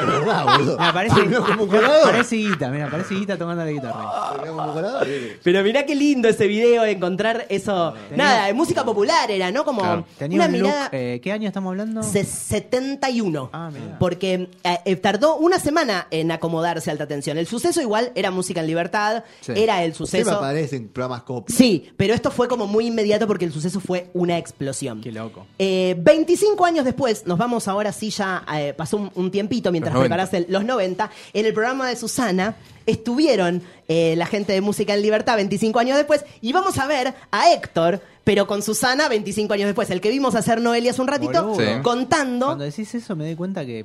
Es 0.00 0.06
verdad, 0.06 0.44
boludo. 0.44 0.76
Mira, 0.78 0.92
parece, 0.92 1.14
Terminó 1.16 1.44
como 1.46 1.62
un 1.64 1.68
colador. 1.68 2.02
parece 2.10 2.36
Guita, 2.36 2.68
mira, 2.70 2.90
parece 2.90 3.14
Guita 3.14 3.36
tocando 3.38 3.64
la 3.64 3.70
guitarra. 3.70 4.30
Terminó 4.32 4.52
como 4.56 4.68
un 4.68 4.72
colador. 4.74 5.06
pero 5.42 5.62
mirá 5.62 5.86
qué 5.86 5.94
lindo 5.94 6.28
ese 6.28 6.46
video, 6.46 6.84
encontrar 6.84 7.46
eso. 7.48 7.94
Tenía- 8.08 8.24
Nada, 8.24 8.46
de 8.46 8.54
música 8.54 8.84
popular 8.84 9.30
era, 9.30 9.50
¿no? 9.50 9.64
Como 9.64 9.80
Claro. 9.82 10.04
Tenía 10.18 10.36
una 10.38 10.46
un 10.46 10.52
look, 10.52 10.62
mirada. 10.62 10.88
eh, 10.92 11.20
¿Qué 11.22 11.32
año 11.32 11.46
estamos 11.48 11.70
hablando? 11.70 12.02
se- 12.02 12.24
71. 12.24 13.50
Ah, 13.52 13.70
mirá. 13.72 13.98
porque 13.98 14.48
eh, 14.64 14.78
eh, 14.84 14.96
tardó 14.96 15.36
una 15.36 15.58
semana 15.58 16.06
en 16.10 16.30
acomodarse 16.32 16.90
a 16.90 16.92
alta 16.92 17.06
tensión. 17.06 17.38
El 17.38 17.46
suceso 17.46 17.80
igual 17.80 18.12
era 18.14 18.30
música 18.30 18.60
en 18.60 18.66
libertad, 18.66 19.24
Sí. 19.40 19.52
era 19.56 19.82
el 19.84 19.92
Siempre 19.94 20.06
suceso. 20.22 20.36
aparecen 20.36 20.88
programas 20.88 21.22
copy. 21.22 21.52
Sí, 21.52 21.90
pero 21.96 22.14
esto 22.14 22.30
fue 22.30 22.48
como 22.48 22.66
muy 22.66 22.86
inmediato 22.86 23.26
porque 23.26 23.44
el 23.44 23.52
suceso 23.52 23.80
fue 23.80 24.10
una 24.14 24.38
explosión. 24.38 25.00
Qué 25.00 25.12
loco. 25.12 25.46
Eh, 25.58 25.94
25 25.98 26.64
años 26.64 26.84
después, 26.84 27.26
nos 27.26 27.38
vamos 27.38 27.68
ahora 27.68 27.92
sí 27.92 28.10
ya, 28.10 28.44
eh, 28.54 28.74
pasó 28.76 28.96
un, 28.96 29.10
un 29.14 29.30
tiempito 29.30 29.70
mientras 29.70 29.89
Los 29.92 29.96
90. 29.96 30.08
preparás 30.16 30.34
el- 30.34 30.46
los 30.48 30.64
90, 30.64 31.10
en 31.32 31.46
el 31.46 31.52
programa 31.52 31.88
de 31.88 31.96
Susana 31.96 32.56
estuvieron 32.86 33.62
eh, 33.88 34.14
la 34.16 34.26
gente 34.26 34.52
de 34.52 34.60
Música 34.60 34.94
en 34.94 35.02
Libertad 35.02 35.36
25 35.36 35.78
años 35.78 35.96
después 35.96 36.24
y 36.40 36.52
vamos 36.52 36.78
a 36.78 36.86
ver 36.86 37.14
a 37.30 37.52
Héctor, 37.52 38.00
pero 38.24 38.46
con 38.46 38.62
Susana 38.62 39.08
25 39.08 39.52
años 39.54 39.66
después, 39.66 39.90
el 39.90 40.00
que 40.00 40.10
vimos 40.10 40.34
hacer 40.34 40.60
Noelia 40.60 40.90
hace 40.92 41.02
un 41.02 41.08
ratito. 41.08 41.54
Sí. 41.56 41.64
contando... 41.82 42.46
Cuando 42.46 42.64
decís 42.64 42.94
eso 42.94 43.14
me 43.16 43.24
doy 43.24 43.34
cuenta 43.36 43.64
que 43.64 43.84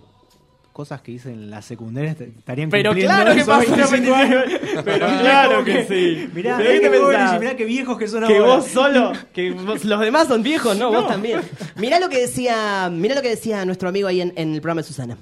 cosas 0.72 1.00
que 1.00 1.14
hice 1.14 1.30
en 1.30 1.50
la 1.50 1.62
secundaria 1.62 2.12
est- 2.12 2.20
estarían 2.22 2.70
Pero 2.70 2.90
cumpliendo 2.90 3.16
claro 3.16 3.34
que 3.34 3.42
esos 3.42 3.56
pasaron 3.56 3.92
25 3.92 4.14
años. 4.14 4.44
Pero 4.84 5.08
claro 5.08 5.64
que 5.64 5.86
sí. 5.86 6.30
Mirá, 6.34 6.58
¿Pero 6.58 6.70
mirá 6.70 6.82
qué 6.82 6.90
te 7.34 7.40
mirá 7.40 7.56
qué 7.56 7.64
viejos 7.66 7.98
que 7.98 8.08
son 8.10 8.28
que 8.28 8.38
ahora. 8.38 8.56
vos 8.58 8.68
solo, 8.68 9.14
que 9.34 9.52
vos- 9.52 9.86
los 9.86 10.00
demás 10.02 10.28
son 10.28 10.44
viejos, 10.44 10.78
no, 10.78 10.92
vos 10.92 11.08
también. 11.08 11.40
Mirá 11.78 11.98
lo 12.02 12.10
que 12.10 12.20
decía, 12.20 12.90
mirá 12.92 13.16
lo 13.16 13.22
que 13.22 13.30
decía 13.30 13.64
nuestro 13.64 13.88
amigo 13.88 14.10
ahí 14.10 14.20
en, 14.20 14.34
en 14.36 14.54
el 14.54 14.60
programa 14.62 14.82
de 14.82 14.88
Susana 14.88 15.18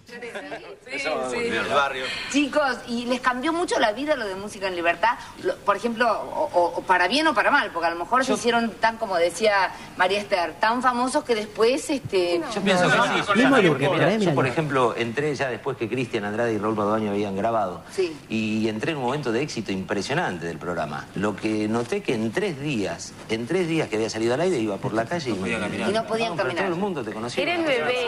sí, 1.04 1.10
sí. 1.32 1.48
en 1.48 1.54
el 1.54 1.68
barrio. 1.68 2.06
Chicos, 2.34 2.78
¿y 2.88 3.06
les 3.06 3.22
cambió 3.22 3.54
mucho 3.54 3.80
la 3.80 3.92
vida 3.92 4.16
lo 4.16 4.26
de 4.26 4.34
música 4.34 4.68
en 4.68 4.76
libertad? 4.76 5.20
Lo- 5.44 5.56
por 5.58 5.76
ejemplo, 5.76 6.10
o, 6.12 6.50
o- 6.52 6.74
o 6.78 6.82
para 6.82 7.08
bien 7.08 7.28
o 7.28 7.34
para 7.36 7.52
mal, 7.52 7.70
porque 7.72 7.86
a 7.88 7.92
lo 7.92 7.96
mejor 7.98 8.26
se 8.26 8.34
hicieron 8.34 8.72
tan, 8.72 8.98
como 8.98 9.16
decía 9.18 9.72
María 9.98 10.20
Esther, 10.20 10.54
tan 10.60 10.82
famosos 10.82 11.24
que 11.24 11.36
después, 11.36 11.88
este... 11.92 12.42
Yo 12.56 12.62
pienso 12.62 12.90
que 12.90 14.20
sí, 14.20 14.28
por 14.34 14.48
ejemplo 14.48 14.96
entré 14.98 15.36
ya 15.36 15.48
después 15.50 15.78
que 15.78 15.88
Cristian 15.88 16.26
Andrade 16.26 16.54
y 16.54 16.58
Raúl 16.58 16.74
Badoño 16.74 17.12
habían 17.12 17.36
grabado 17.36 17.84
Sí. 17.92 18.18
y 18.30 18.68
entré 18.68 18.94
en 18.94 18.98
un 18.98 19.04
momento 19.04 19.32
de 19.32 19.44
éxito 19.44 19.72
impresionante 19.72 20.48
del 20.48 20.58
programa. 20.58 21.06
Lo 21.14 21.36
que 21.36 21.68
noté 21.68 22.02
que 22.02 22.16
en 22.16 22.32
tres 22.32 22.60
días, 22.60 23.14
en 23.30 23.46
tres 23.46 23.68
días 23.68 23.90
que 23.90 23.98
había 23.98 24.10
salido 24.10 24.34
al 24.34 24.42
aire 24.42 24.58
iba 24.58 24.78
por 24.78 24.94
la 24.94 25.06
calle 25.06 25.30
y, 25.30 25.34
me- 25.34 25.50
Y 25.52 25.94
no 25.94 26.04
podían 26.06 26.36
caminar. 26.36 26.64
Todo 26.66 26.74
el 26.74 26.80
mundo 26.82 27.04
te 27.04 27.12
conocía. 27.14 27.44
Era 27.44 27.56
el 27.56 27.64
bebé, 27.64 28.08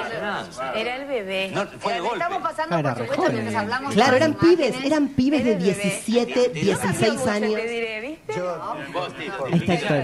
era 0.75 0.95
el 0.95 1.05
bebé. 1.07 1.51
No, 1.53 1.67
fue 1.79 1.93
de 1.93 1.99
golpe. 1.99 2.15
Estamos 2.17 2.41
pasando, 2.41 2.81
por 2.81 2.97
supuesto, 2.97 3.31
mientras 3.31 3.55
hablamos 3.55 3.93
Claro, 3.93 4.14
las 4.19 4.29
eran 4.29 4.39
pibes, 4.39 4.75
eran 4.83 5.07
pibes 5.09 5.43
de 5.43 5.51
Era 5.51 5.59
el 5.59 5.65
bebé. 5.65 5.81
17, 5.81 6.49
16 6.49 7.27
años. 7.27 7.53
Ahí 9.51 9.59
está 9.59 9.73
Héctor. 9.73 10.03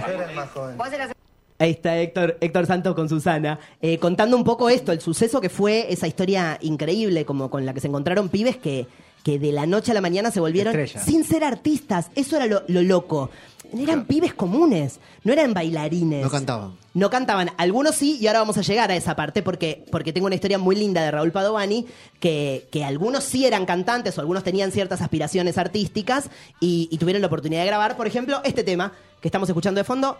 Ahí 1.59 1.71
está 1.71 1.97
Héctor, 1.97 2.37
Héctor 2.41 2.65
Santos 2.65 2.95
con 2.95 3.07
Susana, 3.07 3.59
eh, 3.83 3.99
contando 3.99 4.35
un 4.35 4.43
poco 4.43 4.67
esto, 4.69 4.91
el 4.91 4.99
suceso 4.99 5.39
que 5.39 5.49
fue 5.49 5.93
esa 5.93 6.07
historia 6.07 6.57
increíble, 6.61 7.23
como 7.23 7.51
con 7.51 7.67
la 7.67 7.73
que 7.75 7.79
se 7.79 7.87
encontraron 7.87 8.29
pibes 8.29 8.57
que, 8.57 8.87
que 9.23 9.37
de 9.37 9.51
la 9.51 9.67
noche 9.67 9.91
a 9.91 9.93
la 9.93 10.01
mañana 10.01 10.31
se 10.31 10.39
volvieron 10.39 10.75
sin 10.87 11.23
ser 11.23 11.43
artistas. 11.43 12.09
Eso 12.15 12.37
era 12.37 12.47
lo, 12.47 12.63
lo 12.67 12.81
loco. 12.81 13.29
Eran 13.77 14.05
pibes 14.05 14.33
comunes, 14.33 14.99
no 15.23 15.33
eran 15.33 15.53
bailarines. 15.53 16.23
No 16.23 16.29
cantaban. 16.29 16.71
No 16.93 17.09
cantaban, 17.09 17.51
algunos 17.57 17.95
sí, 17.95 18.17
y 18.19 18.27
ahora 18.27 18.39
vamos 18.39 18.57
a 18.57 18.61
llegar 18.61 18.91
a 18.91 18.95
esa 18.95 19.15
parte 19.15 19.41
porque, 19.41 19.85
porque 19.91 20.11
tengo 20.11 20.27
una 20.27 20.35
historia 20.35 20.57
muy 20.57 20.75
linda 20.75 21.01
de 21.03 21.11
Raúl 21.11 21.31
Padovani, 21.31 21.87
que, 22.19 22.67
que 22.71 22.83
algunos 22.83 23.23
sí 23.23 23.45
eran 23.45 23.65
cantantes 23.65 24.17
o 24.17 24.21
algunos 24.21 24.43
tenían 24.43 24.71
ciertas 24.71 25.01
aspiraciones 25.01 25.57
artísticas 25.57 26.29
y, 26.59 26.89
y 26.91 26.97
tuvieron 26.97 27.21
la 27.21 27.27
oportunidad 27.27 27.61
de 27.61 27.67
grabar, 27.67 27.95
por 27.95 28.07
ejemplo, 28.07 28.41
este 28.43 28.63
tema 28.63 28.91
que 29.21 29.27
estamos 29.27 29.47
escuchando 29.47 29.79
de 29.79 29.85
fondo, 29.85 30.17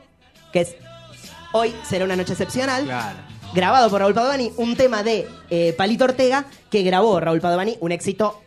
que 0.53 0.62
es 0.62 0.75
Hoy 1.53 1.74
será 1.84 2.05
una 2.05 2.15
noche 2.15 2.31
excepcional. 2.31 2.86
Claro. 2.86 3.20
Grabado 3.53 3.89
por 3.89 4.00
Raúl 4.00 4.13
Padovani, 4.13 4.53
un 4.55 4.77
tema 4.77 5.03
de 5.03 5.27
eh, 5.50 5.74
Palito 5.77 6.05
Ortega 6.05 6.46
que 6.70 6.84
grabó 6.84 7.20
Raúl 7.20 7.41
Padovani, 7.41 7.77
un 7.81 7.91
éxito 7.91 8.41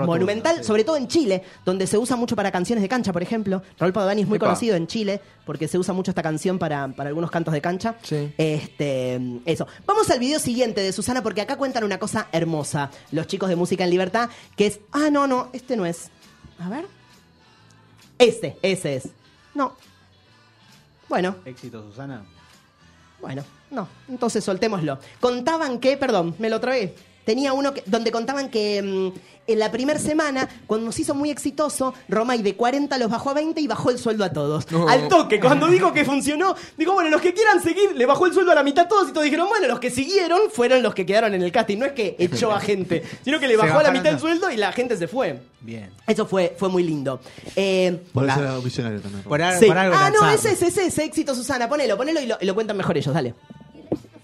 Rotundo, 0.00 0.12
monumental, 0.12 0.56
sí. 0.58 0.64
sobre 0.64 0.84
todo 0.84 0.96
en 0.96 1.08
Chile, 1.08 1.42
donde 1.64 1.86
se 1.86 1.96
usa 1.98 2.16
mucho 2.16 2.36
para 2.36 2.50
canciones 2.50 2.82
de 2.82 2.88
cancha, 2.88 3.12
por 3.12 3.22
ejemplo. 3.22 3.62
Raúl 3.78 3.92
Padovani 3.92 4.22
es 4.22 4.28
muy 4.28 4.36
Epa. 4.36 4.46
conocido 4.46 4.76
en 4.76 4.86
Chile 4.86 5.20
porque 5.46 5.68
se 5.68 5.78
usa 5.78 5.94
mucho 5.94 6.10
esta 6.10 6.22
canción 6.22 6.58
para, 6.58 6.88
para 6.88 7.08
algunos 7.08 7.30
cantos 7.30 7.54
de 7.54 7.60
cancha. 7.60 7.96
Sí. 8.02 8.32
Este, 8.36 9.20
eso. 9.44 9.66
Vamos 9.86 10.10
al 10.10 10.18
video 10.18 10.38
siguiente 10.38 10.80
de 10.82 10.92
Susana 10.92 11.22
porque 11.22 11.40
acá 11.40 11.56
cuentan 11.56 11.84
una 11.84 11.98
cosa 11.98 12.28
hermosa. 12.32 12.90
Los 13.12 13.26
chicos 13.26 13.48
de 13.48 13.56
Música 13.56 13.84
en 13.84 13.90
Libertad, 13.90 14.30
que 14.56 14.66
es, 14.66 14.80
ah, 14.92 15.08
no, 15.10 15.26
no, 15.26 15.48
este 15.52 15.76
no 15.76 15.86
es. 15.86 16.10
A 16.58 16.68
ver. 16.68 16.84
Este, 18.18 18.58
ese 18.62 18.96
es. 18.96 19.08
No. 19.54 19.74
Bueno, 21.08 21.36
Éxito, 21.44 21.82
Susana. 21.82 22.22
bueno, 23.20 23.42
no, 23.70 23.88
entonces 24.08 24.44
soltémoslo. 24.44 24.98
Contaban 25.18 25.80
que, 25.80 25.96
perdón, 25.96 26.36
me 26.38 26.48
lo 26.48 26.60
tragué. 26.60 26.94
Tenía 27.24 27.52
uno 27.52 27.74
que, 27.74 27.82
donde 27.86 28.10
contaban 28.10 28.48
que 28.48 28.82
mm, 28.82 29.18
en 29.52 29.58
la 29.58 29.70
primera 29.72 29.98
semana, 29.98 30.48
cuando 30.66 30.92
se 30.92 31.02
hizo 31.02 31.14
muy 31.14 31.30
exitoso, 31.30 31.92
Romay 32.08 32.42
de 32.42 32.54
40 32.54 32.96
los 32.98 33.10
bajó 33.10 33.30
a 33.30 33.34
20 33.34 33.60
y 33.60 33.66
bajó 33.66 33.90
el 33.90 33.98
sueldo 33.98 34.24
a 34.24 34.32
todos. 34.32 34.70
No. 34.70 34.88
Al 34.88 35.08
toque, 35.08 35.40
cuando 35.40 35.66
dijo 35.66 35.92
que 35.92 36.04
funcionó, 36.04 36.54
digo, 36.76 36.92
bueno, 36.94 37.10
los 37.10 37.20
que 37.20 37.34
quieran 37.34 37.60
seguir, 37.60 37.96
le 37.96 38.06
bajó 38.06 38.26
el 38.26 38.32
sueldo 38.32 38.52
a 38.52 38.54
la 38.54 38.62
mitad 38.62 38.84
a 38.84 38.88
todos 38.88 39.08
y 39.08 39.12
todos 39.12 39.24
dijeron, 39.24 39.48
bueno, 39.48 39.66
los 39.66 39.80
que 39.80 39.90
siguieron 39.90 40.50
fueron 40.52 40.82
los 40.82 40.94
que 40.94 41.04
quedaron 41.04 41.34
en 41.34 41.42
el 41.42 41.50
casting. 41.50 41.78
No 41.78 41.86
es 41.86 41.92
que 41.92 42.14
echó 42.18 42.52
a 42.52 42.60
gente, 42.60 43.02
sino 43.24 43.40
que 43.40 43.48
le 43.48 43.56
bajó 43.56 43.78
a 43.78 43.82
la 43.82 43.90
mitad 43.90 44.12
el 44.12 44.20
sueldo 44.20 44.50
y 44.50 44.56
la 44.56 44.72
gente 44.72 44.96
se 44.96 45.08
fue. 45.08 45.40
Bien. 45.60 45.90
Eso 46.06 46.26
fue, 46.26 46.54
fue 46.56 46.68
muy 46.68 46.82
lindo. 46.82 47.20
Eh, 47.56 48.00
Por 48.12 48.28
eso 48.28 48.40
era 48.40 48.56
visionario 48.58 49.00
también. 49.00 49.24
Por, 49.24 49.40
sí. 49.58 49.66
por 49.66 49.78
algo 49.78 49.96
Ah, 49.98 50.10
no, 50.10 50.30
ese 50.30 50.52
es 50.52 50.62
ese, 50.62 50.86
ese 50.86 51.04
éxito, 51.04 51.34
Susana. 51.34 51.68
Ponelo, 51.68 51.96
ponelo 51.96 52.20
y 52.20 52.26
lo, 52.26 52.38
y 52.40 52.46
lo 52.46 52.54
cuentan 52.54 52.76
mejor 52.76 52.96
ellos, 52.96 53.12
dale. 53.12 53.34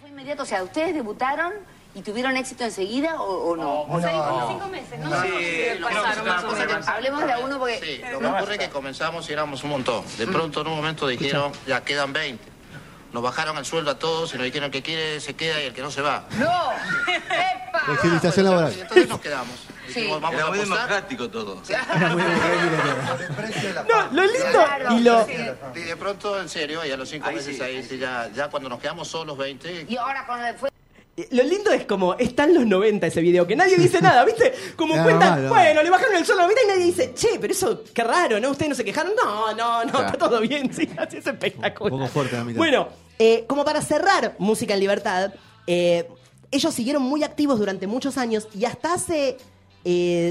¿Fue 0.00 0.08
inmediato? 0.08 0.44
O 0.44 0.46
sea, 0.46 0.62
¿ustedes 0.62 0.94
debutaron 0.94 1.52
y 1.96 2.02
tuvieron 2.02 2.36
éxito 2.36 2.62
enseguida 2.62 3.20
o, 3.22 3.52
o 3.52 3.56
no? 3.56 3.86
Cinco 4.48 4.68
meses, 4.68 4.98
¿no? 5.00 5.08
pasaron 5.10 6.26
más 6.26 6.44
o 6.44 6.52
menos. 6.52 6.86
Hablemos 6.86 7.24
de 7.24 7.32
a 7.32 7.38
uno 7.38 7.58
porque... 7.58 7.80
Sí, 7.80 8.02
lo 8.12 8.18
que 8.20 8.26
ocurre 8.26 8.52
es 8.52 8.58
que 8.60 8.68
comenzamos 8.68 9.28
y 9.30 9.32
éramos 9.32 9.64
un 9.64 9.70
montón. 9.70 10.04
De 10.18 10.26
pronto 10.26 10.60
en 10.60 10.66
un 10.66 10.76
momento 10.76 11.06
dijeron, 11.08 11.52
ya 11.66 11.82
quedan 11.82 12.12
20. 12.12 12.44
Nos 13.12 13.22
bajaron 13.22 13.56
el 13.56 13.64
sueldo 13.64 13.92
a 13.92 13.98
todos 13.98 14.34
y 14.34 14.36
nos 14.36 14.44
dijeron 14.44 14.70
que 14.70 14.82
quiere 14.82 15.20
se 15.20 15.34
queda 15.34 15.58
y 15.62 15.66
el 15.66 15.72
que 15.72 15.80
no 15.80 15.90
se 15.90 16.02
va. 16.02 16.26
¡No! 16.38 16.70
¡Epa! 17.08 17.78
Flexibilización 17.86 18.44
laboral. 18.44 18.74
Y 18.76 18.80
entonces 18.82 19.08
nos 19.08 19.20
quedamos. 19.20 19.56
Sí. 19.88 20.06
Vamos 20.10 20.34
Era 20.34 20.44
a 20.44 20.48
muy 20.48 20.58
apostar. 20.58 20.78
democrático 20.78 21.30
todo. 21.30 21.62
No, 23.88 24.12
lo 24.12 24.22
lindo 24.22 24.46
Claro, 24.50 24.92
y 24.92 25.00
lo... 25.00 25.26
Y 25.74 25.80
de 25.84 25.96
pronto, 25.96 26.40
en 26.40 26.48
serio, 26.50 26.84
y 26.84 26.90
a 26.90 26.96
los 26.98 27.08
cinco 27.08 27.30
meses 27.32 27.58
ahí, 27.60 27.82
sí, 27.82 27.96
ya, 27.96 28.28
ya 28.34 28.48
cuando 28.48 28.68
nos 28.68 28.80
quedamos 28.80 29.08
solos 29.08 29.38
20, 29.38 29.86
Y 29.88 29.96
ahora 29.96 30.26
con 30.26 30.44
el... 30.44 30.54
Lo 31.30 31.42
lindo 31.44 31.70
es 31.70 31.86
como 31.86 32.12
están 32.14 32.52
los 32.52 32.66
90 32.66 33.06
ese 33.06 33.22
video, 33.22 33.46
que 33.46 33.56
nadie 33.56 33.76
dice 33.78 34.02
nada, 34.02 34.22
¿viste? 34.24 34.52
Como 34.76 34.92
cuentan, 35.02 35.42
normal, 35.42 35.48
bueno, 35.48 35.82
le 35.82 35.88
bajaron 35.88 36.14
el 36.16 36.26
sueldo 36.26 36.44
a 36.44 36.46
la 36.46 36.48
mitad 36.50 36.62
y 36.64 36.68
nadie 36.68 36.84
dice, 36.84 37.14
che, 37.14 37.38
pero 37.40 37.54
eso, 37.54 37.82
qué 37.94 38.04
raro, 38.04 38.38
¿no? 38.38 38.50
Ustedes 38.50 38.68
no 38.68 38.74
se 38.74 38.84
quejaron. 38.84 39.12
No, 39.16 39.54
no, 39.54 39.84
no, 39.84 39.90
Claro. 39.92 40.06
está 40.06 40.18
todo 40.18 40.40
bien, 40.42 40.72
sí, 40.74 40.88
así 40.98 41.16
es 41.16 41.26
espectacular. 41.26 41.92
Un 41.92 42.00
poco 42.00 42.10
fuerte 42.12 42.36
la 42.36 42.44
mitad. 42.44 42.58
Bueno, 42.58 42.88
eh, 43.18 43.44
como 43.46 43.64
para 43.64 43.80
cerrar 43.80 44.34
Música 44.38 44.74
en 44.74 44.80
Libertad, 44.80 45.32
eh, 45.66 46.06
ellos 46.50 46.74
siguieron 46.74 47.02
muy 47.02 47.24
activos 47.24 47.58
durante 47.58 47.86
muchos 47.86 48.18
años 48.18 48.46
y 48.54 48.66
hasta 48.66 48.92
hace 48.92 49.38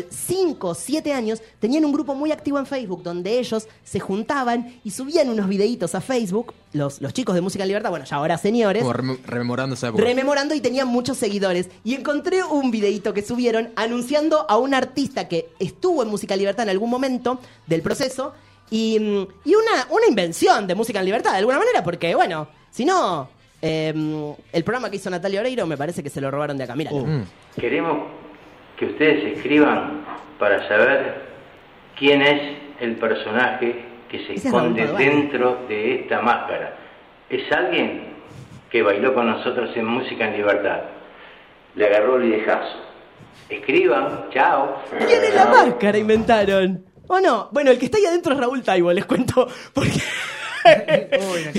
5, 0.09 0.75
7 0.75 1.13
años 1.13 1.41
tenían 1.59 1.85
un 1.85 1.93
grupo 1.93 2.13
muy 2.13 2.31
activo 2.31 2.59
en 2.59 2.65
Facebook 2.65 3.03
donde 3.03 3.39
ellos 3.39 3.67
se 3.83 3.99
juntaban 3.99 4.79
y 4.83 4.91
subían 4.91 5.29
unos 5.29 5.47
videitos 5.47 5.95
a 5.95 6.01
Facebook, 6.01 6.53
los, 6.73 7.01
los 7.01 7.13
chicos 7.13 7.35
de 7.35 7.41
Música 7.41 7.63
en 7.63 7.69
Libertad, 7.69 7.89
bueno, 7.89 8.05
ya 8.05 8.17
ahora 8.17 8.37
señores. 8.37 8.83
Como 8.83 8.93
rem- 8.93 9.19
rememorando 9.25 9.75
esa 9.75 9.87
época. 9.87 10.03
Rememorando 10.03 10.53
y 10.55 10.61
tenían 10.61 10.87
muchos 10.87 11.17
seguidores. 11.17 11.69
Y 11.83 11.93
encontré 11.95 12.43
un 12.43 12.69
videito 12.69 13.13
que 13.13 13.21
subieron 13.21 13.69
anunciando 13.75 14.45
a 14.49 14.57
un 14.57 14.73
artista 14.73 15.27
que 15.29 15.49
estuvo 15.59 16.03
en 16.03 16.09
Música 16.09 16.33
en 16.33 16.39
Libertad 16.41 16.63
en 16.63 16.69
algún 16.71 16.89
momento 16.89 17.39
del 17.67 17.81
proceso. 17.81 18.33
Y, 18.69 18.95
y 18.97 19.55
una, 19.55 19.87
una 19.91 20.07
invención 20.09 20.67
de 20.67 20.75
Música 20.75 20.99
en 20.99 21.05
Libertad, 21.05 21.31
de 21.31 21.37
alguna 21.37 21.59
manera, 21.59 21.83
porque, 21.83 22.13
bueno, 22.15 22.47
si 22.71 22.83
no, 22.83 23.29
eh, 23.61 23.93
el 24.51 24.63
programa 24.63 24.89
que 24.89 24.97
hizo 24.97 25.09
Natalia 25.09 25.39
Oreiro 25.39 25.65
me 25.65 25.77
parece 25.77 26.03
que 26.03 26.09
se 26.09 26.19
lo 26.19 26.29
robaron 26.31 26.57
de 26.57 26.63
acá. 26.65 26.75
Mira. 26.75 26.91
Oh. 26.91 27.05
Mm. 27.05 27.23
Queremos 27.59 28.07
que 28.77 28.85
ustedes 28.85 29.37
escriban 29.37 30.05
para 30.39 30.67
saber 30.67 31.25
quién 31.97 32.21
es 32.21 32.57
el 32.79 32.95
personaje 32.95 33.85
que 34.09 34.19
se 34.25 34.33
Ese 34.33 34.47
esconde 34.47 34.85
dentro 34.97 35.65
de 35.67 36.01
esta 36.01 36.21
máscara. 36.21 36.75
Es 37.29 37.51
alguien 37.51 38.15
que 38.69 38.81
bailó 38.81 39.13
con 39.13 39.27
nosotros 39.27 39.75
en 39.75 39.85
Música 39.85 40.27
en 40.27 40.37
Libertad. 40.37 40.81
Le 41.75 41.87
agarró 41.87 42.17
el 42.17 42.29
viejazo. 42.29 42.77
Escriban, 43.49 44.25
chao. 44.31 44.81
¿Quién 44.97 45.23
es 45.23 45.35
la 45.35 45.45
máscara? 45.45 45.97
Inventaron. 45.97 46.85
¿O 47.07 47.19
no? 47.19 47.49
Bueno, 47.51 47.71
el 47.71 47.79
que 47.79 47.85
está 47.85 47.97
ahí 47.97 48.05
adentro 48.05 48.33
es 48.33 48.39
Raúl 48.39 48.63
Taibo, 48.63 48.91
les 48.91 49.05
cuento. 49.05 49.47
Porque. 49.73 50.01
Uy, 51.31 51.45
me. 51.45 51.53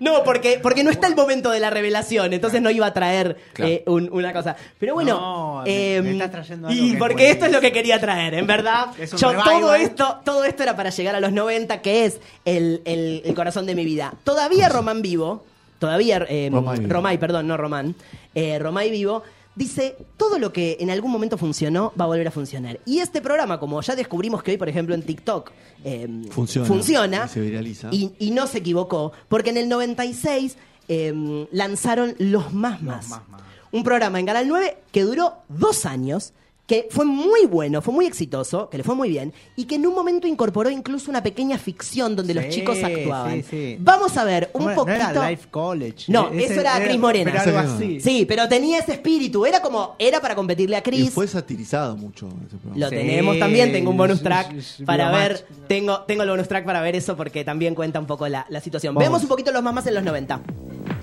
No, 0.00 0.22
porque, 0.24 0.58
porque 0.62 0.84
no 0.84 0.90
está 0.90 1.06
el 1.06 1.16
momento 1.16 1.50
de 1.50 1.60
la 1.60 1.70
revelación, 1.70 2.32
entonces 2.32 2.62
no 2.62 2.70
iba 2.70 2.86
a 2.86 2.92
traer 2.92 3.36
Claro. 3.52 3.70
eh, 3.72 3.82
un- 3.86 4.08
una 4.12 4.32
cosa. 4.32 4.56
Pero 4.78 4.94
bueno, 4.94 5.18
No, 5.20 5.62
me- 5.64 5.96
em, 5.96 6.04
me 6.04 6.12
estás 6.12 6.30
trayendo 6.30 6.68
algo 6.68 6.80
y 6.82 6.92
es 6.92 6.96
porque 6.98 7.30
esto 7.30 7.46
es 7.46 7.52
lo 7.52 7.60
que 7.60 7.72
quería 7.72 8.00
traer, 8.00 8.34
en 8.34 8.46
verdad. 8.46 8.86
Es 8.98 9.12
Yo 9.12 9.32
todo 9.42 9.74
esto, 9.74 10.20
todo 10.24 10.44
esto 10.44 10.62
era 10.62 10.76
para 10.76 10.90
llegar 10.90 11.14
a 11.14 11.20
los 11.20 11.32
90, 11.32 11.82
que 11.82 12.04
es 12.06 12.20
el, 12.44 12.82
el- 12.84 13.22
el 13.24 13.34
corazón 13.34 13.66
de 13.66 13.74
mi 13.74 13.84
vida. 13.84 14.14
Todavía 14.24 14.68
Román 14.68 15.02
vivo, 15.02 15.44
todavía 15.78 16.24
em, 16.28 16.52
Romay 16.52 16.78
vivo. 16.80 16.92
Romay, 16.92 17.18
perdón, 17.18 17.46
no 17.48 17.56
Román, 17.56 17.94
eh, 18.34 18.58
Romay 18.58 18.90
vivo. 18.90 19.22
Dice, 19.56 19.96
todo 20.16 20.38
lo 20.38 20.52
que 20.52 20.76
en 20.80 20.90
algún 20.90 21.10
momento 21.10 21.36
funcionó 21.36 21.92
va 22.00 22.04
a 22.04 22.08
volver 22.08 22.28
a 22.28 22.30
funcionar. 22.30 22.78
Y 22.86 23.00
este 23.00 23.20
programa, 23.20 23.58
como 23.58 23.80
ya 23.82 23.96
descubrimos 23.96 24.42
que 24.42 24.52
hoy, 24.52 24.56
por 24.56 24.68
ejemplo, 24.68 24.94
en 24.94 25.02
TikTok 25.02 25.50
em, 25.84 26.24
Funciona. 26.28 26.66
funciona 26.68 27.24
Y 27.26 27.28
se 27.28 27.40
viraliza. 27.40 27.88
y, 27.90 28.12
y 28.18 28.30
no 28.30 28.46
se 28.46 28.58
equivocó, 28.58 29.12
porque 29.28 29.50
en 29.50 29.56
el 29.58 29.68
96 29.68 30.56
em, 30.88 31.46
lanzaron 31.52 32.14
Los 32.18 32.52
Más 32.54 32.80
Más. 32.82 33.08
Más 33.08 33.28
Más. 33.28 33.42
Un 33.72 33.82
programa 33.84 34.18
en 34.20 34.26
Canal 34.26 34.48
9 34.48 34.78
que 34.92 35.02
duró 35.02 35.34
dos 35.48 35.84
años, 35.84 36.32
que 36.70 36.86
fue 36.88 37.04
muy 37.04 37.46
bueno, 37.46 37.82
fue 37.82 37.92
muy 37.92 38.06
exitoso, 38.06 38.68
que 38.70 38.78
le 38.78 38.84
fue 38.84 38.94
muy 38.94 39.08
bien, 39.08 39.32
y 39.56 39.64
que 39.64 39.74
en 39.74 39.88
un 39.88 39.92
momento 39.92 40.28
incorporó 40.28 40.70
incluso 40.70 41.10
una 41.10 41.20
pequeña 41.20 41.58
ficción 41.58 42.14
donde 42.14 42.32
los 42.32 42.48
chicos 42.48 42.78
actuaban. 42.80 43.42
sí, 43.42 43.44
sí. 43.50 43.76
Vamos 43.80 44.16
a 44.16 44.22
ver 44.22 44.50
un 44.52 44.60
¿Cómo 44.60 44.70
era? 44.70 44.76
poquito... 44.76 45.02
¿No 45.02 45.10
era 45.22 45.30
Life 45.32 45.48
College? 45.50 46.04
No, 46.12 46.28
Ese- 46.30 46.44
eso 46.52 46.60
era 46.60 46.80
Cris 46.80 46.96
Morena. 47.00 47.32
Pero 47.32 47.42
algo 47.58 47.58
Ese 47.74 47.84
así. 47.84 48.00
Sí, 48.00 48.24
pero 48.24 48.48
tenía 48.48 48.78
ese 48.78 48.92
espíritu, 48.92 49.44
era 49.44 49.60
como, 49.60 49.96
era 49.98 50.20
para 50.20 50.36
competirle 50.36 50.76
a 50.76 50.78
Y 50.78 50.82
Chris. 50.82 51.10
fue 51.10 51.26
satirizado 51.26 51.96
mucho 51.96 52.28
ese 52.46 52.56
programa. 52.58 52.76
Lo 52.78 52.88
Sí, 52.88 52.94
tenemos 52.94 53.38
también, 53.40 53.72
tengo 53.72 53.90
un 53.90 53.96
bonus 53.96 54.22
track 54.22 54.54
para 54.86 55.10
ver, 55.10 55.32
Match. 55.32 55.66
tengo, 55.66 56.02
tengo 56.02 56.22
el 56.22 56.30
bonus 56.30 56.46
track 56.46 56.64
para 56.64 56.80
ver 56.82 56.94
eso 56.94 57.16
porque 57.16 57.42
también 57.44 57.74
cuenta 57.74 57.98
un 57.98 58.06
poco 58.06 58.28
la, 58.28 58.46
la 58.48 58.60
situación. 58.60 58.94
Vamos. 58.94 59.08
Vemos 59.08 59.22
un 59.24 59.28
poquito 59.28 59.50
los 59.50 59.62
mamás 59.64 59.88
en 59.88 59.94
los 59.94 60.04
90. 60.04 60.40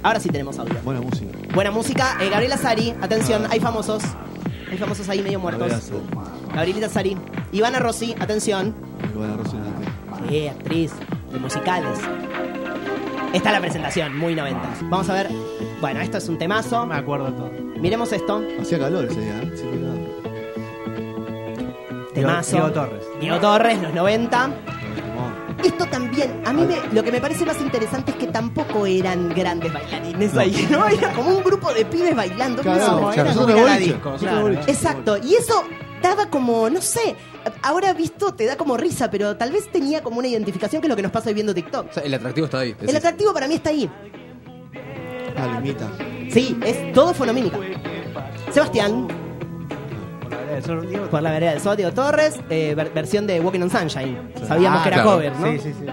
Ahora 0.02 0.22
sí 0.22 0.30
tenemos 0.30 0.58
audio. 0.60 0.76
Buena 0.86 1.02
música. 1.02 1.38
Buena 1.54 1.72
música, 1.72 2.18
eh, 2.22 2.30
Gabriela 2.30 2.56
Sari, 2.56 2.94
atención, 3.02 3.46
hay 3.50 3.60
famosos. 3.60 4.02
Hay 4.70 4.78
famosos 4.78 5.08
ahí 5.10 5.22
medio 5.22 5.40
muertos. 5.40 5.92
Gabrielita 6.54 6.90
Sari. 6.90 7.18
Ivana 7.52 7.80
Rossi, 7.80 8.14
atención. 8.20 8.76
Buena 9.16 9.38
Rocinante. 9.38 9.88
Sí, 10.30 10.48
actriz 10.48 10.92
de 11.32 11.40
musicales. 11.40 12.00
Esta 13.34 13.50
es 13.50 13.56
la 13.56 13.62
presentación, 13.62 14.18
muy 14.18 14.36
90. 14.36 14.62
Vamos 14.84 15.10
a 15.10 15.14
ver. 15.14 15.30
Bueno, 15.80 16.00
esto 16.02 16.18
es 16.18 16.28
un 16.28 16.38
temazo. 16.38 16.86
Me 16.86 16.96
acuerdo 16.96 17.32
todo. 17.34 17.52
Miremos 17.80 18.12
esto. 18.12 18.42
Hacía 18.60 18.80
calor 18.80 19.06
ese 19.06 19.22
día, 19.22 19.42
¿eh? 19.42 19.52
Sí, 19.56 19.64
claro. 19.64 20.28
Temazo. 22.14 22.56
Diego 22.58 22.72
Torres. 22.72 23.04
Diego 23.20 23.38
Torres, 23.40 23.82
los 23.82 23.94
90. 23.94 24.50
Esto 25.64 25.86
también, 25.88 26.42
a 26.46 26.54
mí 26.54 26.64
me- 26.66 26.94
lo 26.94 27.04
que 27.04 27.12
me 27.12 27.20
parece 27.20 27.46
más 27.46 27.60
interesante 27.62 28.12
es 28.12 28.18
que 28.18 28.28
tampoco 28.28 28.86
eran 28.86 29.30
grandes 29.30 29.74
bailarines 29.74 30.36
ahí, 30.38 30.68
¿no? 30.70 30.88
Era 30.88 31.12
como 31.14 31.32
un 31.32 31.44
grupo 31.44 31.74
de 31.74 31.86
pibes 31.86 32.16
bailando. 32.16 32.62
Claro, 32.62 32.80
No, 32.80 33.00
No, 33.02 33.12
claro, 33.12 34.18
claro. 34.20 34.50
Exacto, 34.68 35.18
y 35.18 35.36
eso 35.36 35.64
daba 36.02 36.30
como, 36.30 36.70
no 36.70 36.80
sé, 36.82 37.16
ahora 37.64 37.92
visto 37.94 38.34
te 38.36 38.46
da 38.46 38.56
como 38.56 38.78
risa, 38.78 39.10
pero 39.10 39.36
tal 39.36 39.52
vez 39.52 39.72
tenía 39.72 40.04
como 40.04 40.20
una 40.20 40.28
identificación 40.28 40.80
que 40.82 40.88
es 40.88 40.90
lo 40.90 40.96
que 40.96 41.02
nos 41.02 41.12
pasa 41.12 41.30
hoy 41.30 41.34
viendo 41.34 41.54
TikTok. 41.56 41.88
O 41.90 41.94
sea, 41.94 42.04
el 42.04 42.14
atractivo 42.14 42.46
está 42.46 42.60
ahí. 42.60 42.76
El 42.80 42.96
atractivo 42.96 43.34
para 43.34 43.48
mí 43.48 43.56
está 43.56 43.72
ahí. 43.72 43.90
Ah, 45.36 45.48
lo 45.54 45.60
imita. 45.60 45.88
Sí, 46.32 46.58
es 46.66 46.92
todo 46.94 47.14
fonomínica. 47.14 47.58
Sebastián, 48.52 49.08
por 51.10 51.22
la 51.22 51.32
vereda 51.32 51.52
del 51.52 51.62
Sol, 51.62 51.78
Diego 51.78 51.92
Torres, 51.94 52.36
eh, 52.50 52.74
ver- 52.76 52.92
versión 52.94 53.28
de 53.28 53.40
Walking 53.40 53.62
on 53.62 53.70
Sunshine. 53.70 54.18
Sabíamos 54.48 54.80
Ah, 54.80 54.84
que 54.84 54.90
era 54.90 55.02
claro. 55.04 55.12
cover, 55.18 55.36
¿no? 55.36 55.52
Sí, 55.52 55.60
sí, 55.60 55.74
sí. 55.80 55.86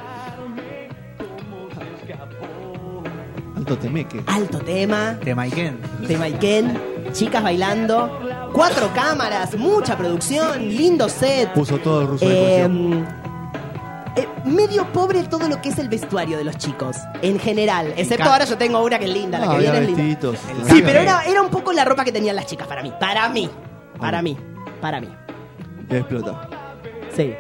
Alto 3.57 3.79
temeque. 3.79 4.23
Alto 4.27 4.59
tema, 4.59 5.13
De 5.25 5.35
Maiken. 5.35 5.79
tema 6.07 6.27
Iken, 6.27 6.79
chicas 7.13 7.43
bailando, 7.43 8.21
cuatro 8.53 8.91
cámaras, 8.95 9.57
mucha 9.57 9.97
producción, 9.97 10.69
lindo 10.69 11.09
set. 11.09 11.51
Puso 11.53 11.79
todo 11.79 12.03
el 12.03 12.09
ruso 12.09 12.29
de 12.29 12.63
Eh, 12.65 13.05
eh, 14.17 14.29
medio 14.45 14.85
pobre 14.93 15.23
todo 15.25 15.49
lo 15.49 15.63
que 15.63 15.71
es 15.71 15.79
el 15.79 15.89
vestuario 15.89 16.37
de 16.37 16.45
los 16.45 16.59
chicos, 16.59 16.97
en 17.23 17.39
general. 17.39 17.95
Excepto 17.97 18.25
ahora 18.31 18.45
yo 18.45 18.59
tengo 18.59 18.83
una 18.85 18.99
que 18.99 19.07
es 19.07 19.11
linda, 19.13 19.39
la 19.39 19.47
Ah, 19.47 19.51
que 19.51 19.57
había 19.57 19.71
viene 19.73 19.87
es 19.93 19.97
linda. 19.97 20.03
vestiditos. 20.21 20.69
Sí, 20.69 20.83
pero 20.85 21.01
era, 21.01 21.23
era 21.25 21.41
un 21.41 21.49
poco 21.49 21.73
la 21.73 21.85
ropa 21.87 22.05
que 22.05 22.13
tenían 22.13 22.37
las 22.37 22.47
chicas 22.47 22.67
para 22.67 22.83
mí. 22.83 22.93
Para 23.01 23.29
mí. 23.31 23.49
Para 23.99 24.21
mí. 24.21 24.37
Para 24.85 25.01
mí. 25.01 25.09
Explota. 25.89 26.47
Sí. 27.17 27.33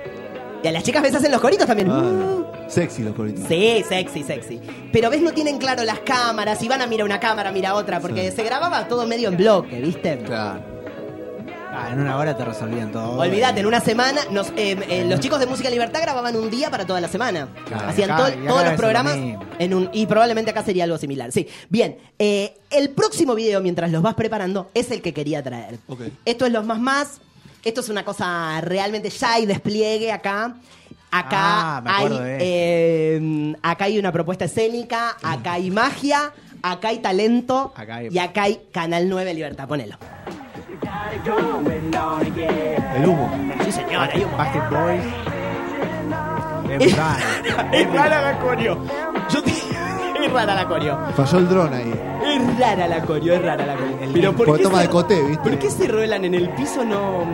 Y 0.62 0.66
a 0.66 0.72
las 0.72 0.82
chicas 0.82 1.02
ves 1.02 1.14
hacen 1.14 1.30
los 1.30 1.42
coritos 1.42 1.66
también. 1.66 1.90
Ah, 1.90 2.00
Uh. 2.02 2.44
Sexy 2.70 3.02
los 3.02 3.14
coritos. 3.14 3.44
Sí, 3.46 3.84
sexy, 3.86 4.22
sexy. 4.22 4.62
Pero 4.90 5.10
ves, 5.10 5.20
no 5.20 5.32
tienen 5.32 5.58
claro 5.58 5.84
las 5.84 5.98
cámaras 5.98 6.62
y 6.62 6.68
van 6.68 6.80
a 6.80 6.86
mirar 6.86 7.04
una 7.04 7.20
cámara, 7.20 7.52
mira 7.52 7.74
otra, 7.74 8.00
porque 8.00 8.30
se 8.32 8.42
grababa 8.44 8.88
todo 8.88 9.06
medio 9.06 9.28
en 9.28 9.36
bloque, 9.36 9.78
¿viste? 9.78 10.20
Claro. 10.24 10.60
Ah, 11.76 11.90
en 11.92 12.00
una 12.00 12.16
hora 12.16 12.34
te 12.34 12.46
resolvían 12.46 12.90
todo. 12.92 13.18
Olvídate, 13.18 13.60
en 13.60 13.66
una 13.66 13.80
semana, 13.80 14.22
nos, 14.30 14.48
eh, 14.56 14.78
eh, 14.88 15.04
los 15.06 15.20
chicos 15.20 15.38
de 15.38 15.44
Música 15.46 15.68
Libertad 15.68 16.00
grababan 16.00 16.34
un 16.36 16.48
día 16.48 16.70
para 16.70 16.86
toda 16.86 17.00
la 17.02 17.08
semana. 17.08 17.48
Claro. 17.66 17.88
Hacían 17.88 18.10
Acá- 18.12 18.30
to- 18.32 18.38
todos 18.46 18.62
los 18.62 18.70
lo 18.72 18.76
programas 18.78 19.16
mismo. 19.18 19.44
en 19.58 19.74
un. 19.74 19.90
Y 19.92 20.06
probablemente 20.06 20.50
acá 20.52 20.62
sería 20.62 20.84
algo 20.84 20.96
similar. 20.96 21.30
Sí. 21.32 21.46
Bien, 21.68 21.98
eh, 22.18 22.54
el 22.70 22.88
próximo 22.90 23.34
video, 23.34 23.60
mientras 23.60 23.90
los 23.90 24.00
vas 24.00 24.14
preparando, 24.14 24.70
es 24.72 24.90
el 24.90 25.02
que 25.02 25.12
quería 25.12 25.42
traer. 25.42 25.78
Ok. 25.88 26.00
Esto 26.24 26.46
es 26.46 26.52
los 26.52 26.64
más 26.64 26.78
más. 26.80 27.20
Esto 27.64 27.80
es 27.80 27.88
una 27.88 28.04
cosa 28.04 28.60
realmente 28.60 29.08
ya 29.10 29.32
hay 29.34 29.46
despliegue 29.46 30.12
acá. 30.12 30.54
Acá 31.10 31.78
Ah, 31.78 31.82
hay 31.86 32.08
de 32.08 32.38
eh, 32.40 33.54
acá 33.62 33.84
hay 33.84 33.98
una 33.98 34.10
propuesta 34.10 34.44
escénica, 34.46 35.16
acá 35.22 35.52
hay 35.52 35.70
magia, 35.70 36.32
acá 36.60 36.88
hay 36.88 36.98
talento 36.98 37.72
Acá 37.76 37.96
hay- 37.96 38.08
y 38.10 38.18
acá 38.18 38.42
hay 38.42 38.60
Canal 38.72 39.08
9 39.08 39.32
Libertad. 39.32 39.68
Ponelo. 39.68 39.96
El 42.96 43.06
humo. 43.08 43.30
Sí, 43.64 43.72
señor, 43.72 44.08
hay 44.12 44.24
un 44.24 44.36
Backstreet 44.36 44.70
Boys. 44.70 45.04
Es 46.80 46.96
raro. 46.96 47.22
Es 47.72 47.92
rara 47.92 48.22
la 48.32 48.38
coreo. 48.40 48.84
Yo 49.30 49.42
te- 49.42 49.50
Es 50.24 50.32
rara 50.32 50.54
la 50.54 50.66
coreo. 50.66 50.98
Falló 51.16 51.38
el 51.38 51.48
dron 51.48 51.74
ahí. 51.74 51.92
Es 52.34 52.58
rara 52.58 52.86
la 52.88 53.00
coreo, 53.02 53.34
es 53.34 53.42
rara 53.42 53.66
la 53.66 53.74
coreo. 53.76 53.98
Pero 54.12 54.32
¿por 54.34 54.56
qué, 54.56 54.62
toma 54.62 54.78
se, 54.78 54.82
de 54.84 54.90
coté, 54.90 55.22
¿viste? 55.22 55.50
¿por 55.50 55.58
qué 55.58 55.70
se 55.70 55.86
ruelan 55.88 56.24
en 56.24 56.34
el 56.34 56.48
piso? 56.50 56.84
No. 56.84 57.24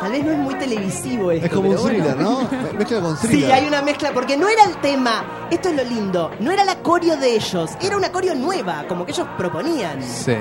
Tal 0.00 0.12
vez 0.12 0.24
no 0.24 0.32
es 0.32 0.38
muy 0.38 0.54
televisivo 0.56 1.30
esto. 1.32 1.46
Es 1.46 1.52
como 1.52 1.70
un 1.70 1.76
pero 1.76 1.82
bueno. 1.82 2.04
thriller, 2.04 2.16
¿no? 2.22 2.40
Me- 2.72 2.78
Mezcla 2.78 3.00
con 3.00 3.16
thriller. 3.18 3.46
Sí, 3.46 3.52
hay 3.52 3.66
una 3.66 3.82
mezcla, 3.82 4.10
porque 4.12 4.36
no 4.36 4.46
era 4.48 4.64
el 4.64 4.76
tema, 4.76 5.24
esto 5.50 5.70
es 5.70 5.76
lo 5.76 5.84
lindo, 5.84 6.30
no 6.40 6.50
era 6.52 6.64
la 6.64 6.76
coreo 6.76 7.16
de 7.16 7.34
ellos, 7.34 7.70
era 7.80 7.96
una 7.96 8.12
coreo 8.12 8.34
nueva, 8.34 8.84
como 8.88 9.06
que 9.06 9.12
ellos 9.12 9.26
proponían. 9.38 10.02
Sí. 10.02 10.36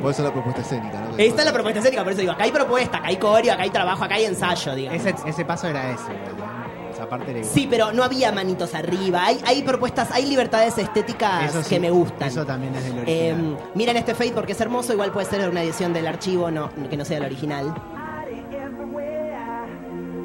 Por 0.00 0.10
eso 0.10 0.22
la 0.22 0.32
propuesta 0.32 0.62
escénica, 0.62 0.98
¿no? 1.00 1.16
Esta 1.18 1.40
es 1.42 1.46
la 1.46 1.52
propuesta 1.52 1.78
escénica, 1.80 2.02
por 2.02 2.12
eso 2.12 2.20
digo, 2.22 2.32
acá 2.32 2.44
hay 2.44 2.50
propuesta, 2.52 2.96
acá 2.98 3.08
hay 3.08 3.16
coreo, 3.16 3.52
acá 3.52 3.62
hay 3.62 3.70
trabajo, 3.70 4.02
acá 4.04 4.14
hay 4.16 4.24
ensayo, 4.24 4.74
digamos. 4.74 5.04
Ese, 5.06 5.14
ese 5.26 5.44
paso 5.44 5.68
era 5.68 5.90
ese. 5.92 6.02
¿no? 6.08 6.63
Esa 7.04 7.10
parte 7.10 7.30
era 7.30 7.40
igual. 7.40 7.54
Sí, 7.54 7.66
pero 7.70 7.92
no 7.92 8.02
había 8.02 8.32
manitos 8.32 8.74
arriba. 8.74 9.24
Hay, 9.26 9.38
hay 9.46 9.62
propuestas, 9.62 10.10
hay 10.10 10.26
libertades 10.26 10.76
estéticas 10.78 11.52
sí, 11.52 11.68
que 11.68 11.80
me 11.80 11.90
gustan. 11.90 12.28
Eso 12.28 12.44
también 12.46 12.74
es 12.74 12.84
del 12.84 12.98
original. 13.00 13.54
Eh, 13.54 13.56
miren 13.74 13.96
este 13.96 14.14
fade 14.14 14.32
porque 14.32 14.52
es 14.52 14.60
hermoso. 14.60 14.92
Igual 14.92 15.12
puede 15.12 15.26
ser 15.28 15.48
una 15.48 15.62
edición 15.62 15.92
del 15.92 16.06
archivo, 16.06 16.50
no, 16.50 16.70
que 16.88 16.96
no 16.96 17.04
sea 17.04 17.18
el 17.18 17.24
original. 17.24 17.74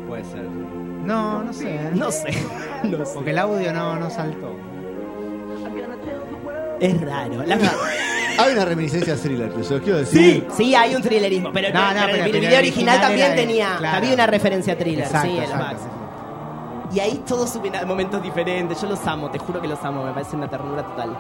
Puede 0.08 0.24
ser. 0.26 0.44
No, 0.44 1.44
no 1.44 1.54
sé. 1.54 1.80
No 1.94 2.12
sé. 2.12 2.30
No 2.84 3.06
sé. 3.06 3.12
Porque 3.14 3.32
el 3.32 3.38
audio 3.40 3.74
no, 3.74 3.98
no 3.98 4.10
saltó. 4.10 4.56
Es 6.80 7.02
raro. 7.02 7.44
La- 7.46 7.58
Hay 8.38 8.54
una 8.54 8.64
reminiscencia 8.74 9.14
a 9.16 9.18
thriller, 9.18 9.52
los 9.52 9.68
quiero 9.68 9.98
decir. 9.98 10.48
Sí, 10.50 10.64
sí, 10.64 10.76
hay 10.76 10.96
un 10.96 11.02
thrillerismo. 11.02 11.52
Pero, 11.52 11.74
No, 11.74 11.94
no, 11.94 12.00
pero 12.06 12.12
pero- 12.12 12.24
el 12.26 12.32
video 12.32 12.58
original, 12.58 12.60
original 12.60 13.02
también 13.02 13.36
tenía. 13.36 13.76
claro. 13.80 13.98
Había 13.98 14.14
una 14.14 14.28
referencia 14.28 14.74
a 14.74 14.78
thriller. 14.78 15.06
Exacto, 15.06 15.28
sí, 15.30 15.38
el 15.38 15.44
exacto. 15.44 15.78
Y 16.92 17.00
ahí 17.00 17.24
todos 17.28 17.50
suben 17.52 17.76
a 17.76 17.86
momentos 17.86 18.22
diferentes. 18.22 18.82
Yo 18.82 18.88
los 18.88 19.06
amo, 19.06 19.30
te 19.30 19.38
juro 19.40 19.62
que 19.62 19.68
los 19.68 19.84
amo. 19.84 20.04
Me 20.04 20.12
parece 20.12 20.36
una 20.36 20.50
ternura 20.50 20.84
total. 20.84 21.18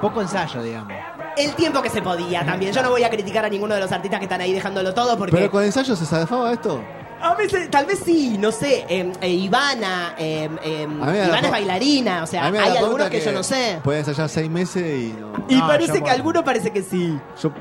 Poco 0.00 0.20
ensayo, 0.20 0.62
digamos. 0.62 0.92
El 1.36 1.52
tiempo 1.54 1.82
que 1.82 1.90
se 1.90 2.02
podía 2.02 2.44
también. 2.44 2.72
Yo 2.72 2.82
no 2.82 2.90
voy 2.90 3.02
a 3.04 3.10
criticar 3.10 3.44
a 3.44 3.48
ninguno 3.48 3.74
de 3.74 3.80
los 3.80 3.92
artistas 3.92 4.20
que 4.20 4.24
están 4.24 4.40
ahí 4.40 4.52
dejándolo 4.52 4.92
todo 4.94 5.16
porque. 5.16 5.36
Pero 5.36 5.50
con 5.50 5.62
ensayo 5.64 5.94
se 5.96 6.04
zafaba 6.06 6.52
esto. 6.52 6.82
A 7.20 7.34
veces, 7.34 7.70
tal 7.70 7.86
vez 7.86 8.00
sí, 8.04 8.36
no 8.38 8.52
sé. 8.52 8.84
eh, 8.88 9.10
eh, 9.22 9.28
Ivana, 9.30 10.14
eh, 10.18 10.50
eh, 10.62 10.86
me 10.86 11.06
da 11.06 11.26
Ivana 11.26 11.46
es 11.46 11.50
bailarina, 11.50 12.22
o 12.22 12.26
sea, 12.26 12.44
hay 12.46 12.76
algunos 12.76 13.08
que, 13.08 13.20
yo 13.20 13.32
no 13.32 13.42
sé. 13.42 13.80
Puede 13.82 14.00
ensayar 14.00 14.28
seis 14.28 14.50
meses 14.50 14.82
y 14.84 15.14
no. 15.18 15.32
Y 15.48 15.56
No, 15.56 15.66
parece 15.66 16.02
que 16.02 16.10
alguno 16.10 16.44
parece 16.44 16.70
que 16.72 16.82
sí. 16.82 17.18
Yo, 17.42 17.52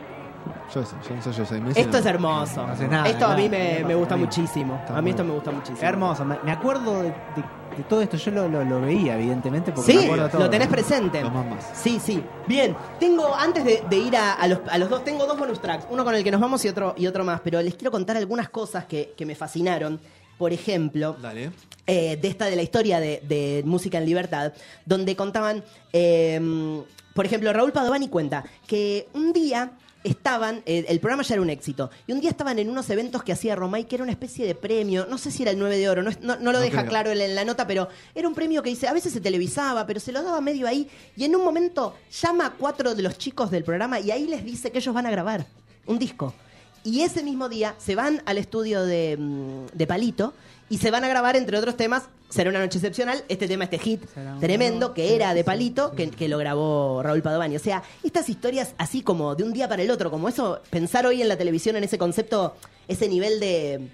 yo, 0.73 0.83
sé, 0.85 0.95
yo 1.07 1.15
ensayo 1.15 1.45
seis 1.45 1.61
meses. 1.61 1.85
Esto 1.85 1.97
es 1.97 2.05
hermoso. 2.05 2.65
No 2.65 2.73
hace 2.73 2.87
nada, 2.87 3.07
esto 3.09 3.25
a 3.25 3.35
mí 3.35 3.47
me, 3.49 3.83
me 3.85 3.95
gusta 3.95 4.15
muchísimo. 4.17 4.75
Está 4.75 4.97
A 4.97 5.01
mí 5.01 5.09
esto 5.11 5.23
me 5.23 5.33
gusta 5.33 5.51
muchísimo. 5.51 5.79
Hermoso. 5.87 6.25
Me, 6.25 6.51
acuerdo 6.51 7.01
de, 7.01 7.09
de- 7.09 7.65
de 7.77 7.83
todo 7.89 8.01
esto. 8.01 8.15
Yo 8.17 8.31
lo, 8.31 8.47
lo, 8.47 8.63
lo 8.63 8.79
veía, 8.81 9.15
evidentemente, 9.17 9.71
porque 9.73 9.93
me 9.93 9.99
Sí, 9.99 10.05
acuerdo 10.05 10.29
todo. 10.29 10.41
lo 10.43 10.49
tenés 10.49 10.67
presente. 10.69 11.21
Lo 11.21 11.29
más 11.29 11.45
más. 11.45 11.71
Sí, 11.73 11.99
sí. 11.99 12.23
Bien, 12.47 12.75
tengo, 12.99 13.35
antes 13.35 13.65
de, 13.65 13.83
de 13.89 13.97
ir 13.97 14.15
a, 14.15 14.33
a 14.33 14.47
los, 14.47 14.59
a 14.69 14.77
los 14.77 14.89
dos, 14.89 15.03
tengo 15.03 15.25
dos 15.25 15.37
bonus 15.37 15.59
tracks. 15.59 15.85
Uno 15.89 16.03
con 16.05 16.15
el 16.15 16.23
que 16.23 16.31
nos 16.31 16.39
vamos 16.39 16.63
y 16.63 16.69
otro, 16.69 16.93
y 16.97 17.05
otro 17.07 17.23
más. 17.25 17.41
Pero 17.43 17.61
les 17.61 17.75
quiero 17.75 17.91
contar 17.91 18.15
algunas 18.17 18.47
cosas 18.49 18.85
que, 18.85 19.13
que 19.17 19.25
me 19.25 19.35
fascinaron. 19.35 19.99
Por 20.37 20.51
ejemplo, 20.51 21.15
Dale. 21.21 21.51
eh, 21.87 22.17
de 22.21 22.27
esta 22.27 22.45
de 22.45 22.55
la 22.57 22.61
historia 22.61 22.99
de, 22.99 23.21
de 23.25 23.63
Música 23.65 23.97
en 23.99 24.05
Libertad, 24.05 24.51
donde 24.85 25.15
contaban, 25.15 25.63
eh, 25.93 26.83
por 27.15 27.25
ejemplo, 27.25 27.51
Raúl 27.51 27.71
Padovani 27.71 28.07
cuenta 28.09 28.43
que 28.67 29.07
un 29.13 29.33
día 29.33 29.71
estaban, 30.03 30.61
eh, 30.67 30.85
el 30.87 30.99
programa 30.99 31.23
ya 31.23 31.33
era 31.33 31.41
un 31.41 31.49
éxito, 31.49 31.89
y 32.05 32.11
un 32.11 32.21
día 32.21 32.29
estaban 32.29 32.59
en 32.59 32.69
unos 32.69 32.87
eventos 32.91 33.23
que 33.23 33.31
hacía 33.31 33.55
Romay, 33.55 33.85
que 33.85 33.95
era 33.95 34.03
una 34.03 34.11
especie 34.11 34.45
de 34.45 34.53
premio, 34.53 35.07
no 35.09 35.17
sé 35.17 35.31
si 35.31 35.41
era 35.41 35.49
el 35.49 35.57
9 35.57 35.77
de 35.79 35.89
oro, 35.89 36.03
no, 36.03 36.11
es- 36.11 36.21
no- 36.21 36.35
no 36.35 36.51
lo 36.51 36.59
No 36.59 36.59
deja 36.59 36.81
creo. 36.81 36.89
claro 36.91 37.09
en 37.11 37.17
la, 37.17 37.25
en 37.25 37.33
la 37.33 37.43
nota, 37.43 37.65
pero 37.65 37.87
era 38.13 38.27
un 38.27 38.35
premio 38.35 38.61
que 38.61 38.69
dice, 38.69 38.87
a 38.87 38.93
veces 38.93 39.11
se 39.13 39.19
televisaba, 39.21 39.87
pero 39.87 39.99
se 39.99 40.11
lo 40.11 40.21
daba 40.21 40.41
medio 40.41 40.67
ahí, 40.67 40.87
y 41.15 41.23
en 41.23 41.35
un 41.35 41.43
momento 41.43 41.95
llama 42.21 42.45
a 42.45 42.51
cuatro 42.51 42.93
de 42.93 43.01
los 43.01 43.17
chicos 43.17 43.49
del 43.49 43.63
programa 43.63 43.99
y 43.99 44.11
ahí 44.11 44.27
les 44.27 44.45
dice 44.45 44.71
que 44.71 44.77
ellos 44.77 44.93
van 44.93 45.07
a 45.07 45.09
grabar 45.11 45.47
un 45.87 45.97
disco. 45.97 46.35
Y 46.83 47.01
ese 47.01 47.23
mismo 47.23 47.49
día 47.49 47.73
se 47.79 47.95
van 47.95 48.21
al 48.27 48.37
estudio 48.37 48.85
de, 48.85 49.17
mm, 49.17 49.75
de 49.75 49.87
Palito 49.87 50.35
y 50.69 50.77
se 50.79 50.91
van 50.91 51.03
a 51.03 51.07
grabar, 51.07 51.35
entre 51.35 51.57
otros 51.57 51.75
temas, 51.77 52.03
Será 52.27 52.49
una 52.49 52.59
noche 52.59 52.79
excepcional, 52.79 53.23
este 53.29 53.47
tema, 53.47 53.65
este 53.65 53.77
hit 53.77 54.01
tremendo, 54.41 54.93
que 54.95 55.15
era 55.15 55.33
de 55.35 55.43
Palito, 55.43 55.91
que, 55.91 56.09
que 56.09 56.27
lo 56.27 56.39
grabó 56.39 57.01
Raúl 57.03 57.21
Padovani. 57.21 57.55
O 57.55 57.59
sea, 57.59 57.83
estas 58.03 58.27
historias 58.29 58.73
así 58.79 59.03
como 59.03 59.35
de 59.35 59.43
un 59.43 59.53
día 59.53 59.69
para 59.69 59.83
el 59.83 59.91
otro, 59.91 60.09
como 60.09 60.27
eso, 60.27 60.59
pensar 60.71 61.05
hoy 61.05 61.21
en 61.21 61.27
la 61.29 61.37
televisión 61.37 61.75
en 61.75 61.83
ese 61.83 61.99
concepto, 61.99 62.55
ese 62.87 63.07
nivel 63.07 63.39
de, 63.39 63.87